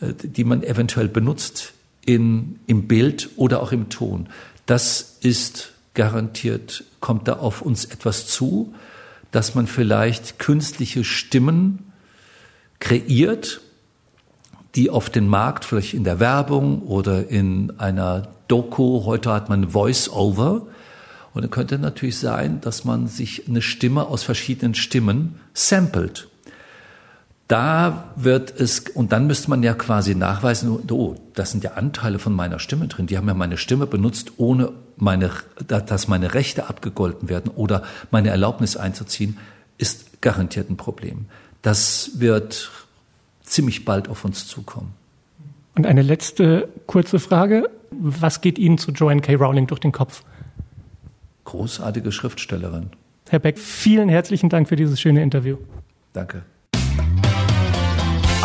äh, 0.00 0.12
die 0.22 0.44
man 0.44 0.62
eventuell 0.62 1.08
benutzt 1.08 1.72
in, 2.04 2.60
im 2.66 2.86
Bild 2.86 3.30
oder 3.36 3.62
auch 3.62 3.72
im 3.72 3.88
Ton. 3.88 4.28
Das 4.66 5.18
ist 5.20 5.72
garantiert, 5.94 6.84
kommt 7.00 7.28
da 7.28 7.34
auf 7.34 7.62
uns 7.62 7.84
etwas 7.84 8.26
zu, 8.26 8.74
dass 9.30 9.54
man 9.54 9.66
vielleicht 9.66 10.38
künstliche 10.38 11.04
Stimmen 11.04 11.92
kreiert, 12.78 13.60
die 14.74 14.90
auf 14.90 15.10
den 15.10 15.26
Markt, 15.26 15.64
vielleicht 15.64 15.94
in 15.94 16.04
der 16.04 16.20
Werbung 16.20 16.82
oder 16.82 17.28
in 17.28 17.72
einer 17.78 18.28
Doku, 18.48 19.04
heute 19.04 19.32
hat 19.32 19.48
man 19.48 19.70
Voice-Over, 19.70 20.66
und 21.32 21.42
dann 21.42 21.50
könnte 21.50 21.78
natürlich 21.78 22.18
sein, 22.18 22.62
dass 22.62 22.84
man 22.84 23.08
sich 23.08 23.46
eine 23.46 23.60
Stimme 23.60 24.06
aus 24.06 24.22
verschiedenen 24.22 24.74
Stimmen 24.74 25.38
samplet. 25.52 26.28
Da 27.48 28.12
wird 28.16 28.58
es, 28.58 28.80
und 28.80 29.12
dann 29.12 29.28
müsste 29.28 29.50
man 29.50 29.62
ja 29.62 29.74
quasi 29.74 30.16
nachweisen, 30.16 30.80
oh, 30.90 31.14
das 31.34 31.52
sind 31.52 31.62
ja 31.62 31.72
Anteile 31.72 32.18
von 32.18 32.32
meiner 32.32 32.58
Stimme 32.58 32.88
drin. 32.88 33.06
Die 33.06 33.16
haben 33.16 33.28
ja 33.28 33.34
meine 33.34 33.56
Stimme 33.56 33.86
benutzt, 33.86 34.32
ohne 34.36 34.72
meine, 34.96 35.30
dass 35.66 36.08
meine 36.08 36.34
Rechte 36.34 36.68
abgegolten 36.68 37.28
werden 37.28 37.52
oder 37.54 37.84
meine 38.10 38.30
Erlaubnis 38.30 38.76
einzuziehen, 38.76 39.38
ist 39.78 40.22
garantiert 40.22 40.70
ein 40.70 40.76
Problem. 40.76 41.26
Das 41.62 42.12
wird 42.14 42.70
ziemlich 43.42 43.84
bald 43.84 44.08
auf 44.08 44.24
uns 44.24 44.48
zukommen. 44.48 44.94
Und 45.76 45.86
eine 45.86 46.02
letzte 46.02 46.68
kurze 46.86 47.20
Frage. 47.20 47.70
Was 47.92 48.40
geht 48.40 48.58
Ihnen 48.58 48.78
zu 48.78 48.90
Joanne 48.90 49.20
K. 49.20 49.34
Rowling 49.34 49.68
durch 49.68 49.80
den 49.80 49.92
Kopf? 49.92 50.24
Großartige 51.44 52.10
Schriftstellerin. 52.10 52.90
Herr 53.28 53.38
Beck, 53.38 53.58
vielen 53.58 54.08
herzlichen 54.08 54.48
Dank 54.48 54.68
für 54.68 54.76
dieses 54.76 55.00
schöne 55.00 55.22
Interview. 55.22 55.58
Danke. 56.12 56.42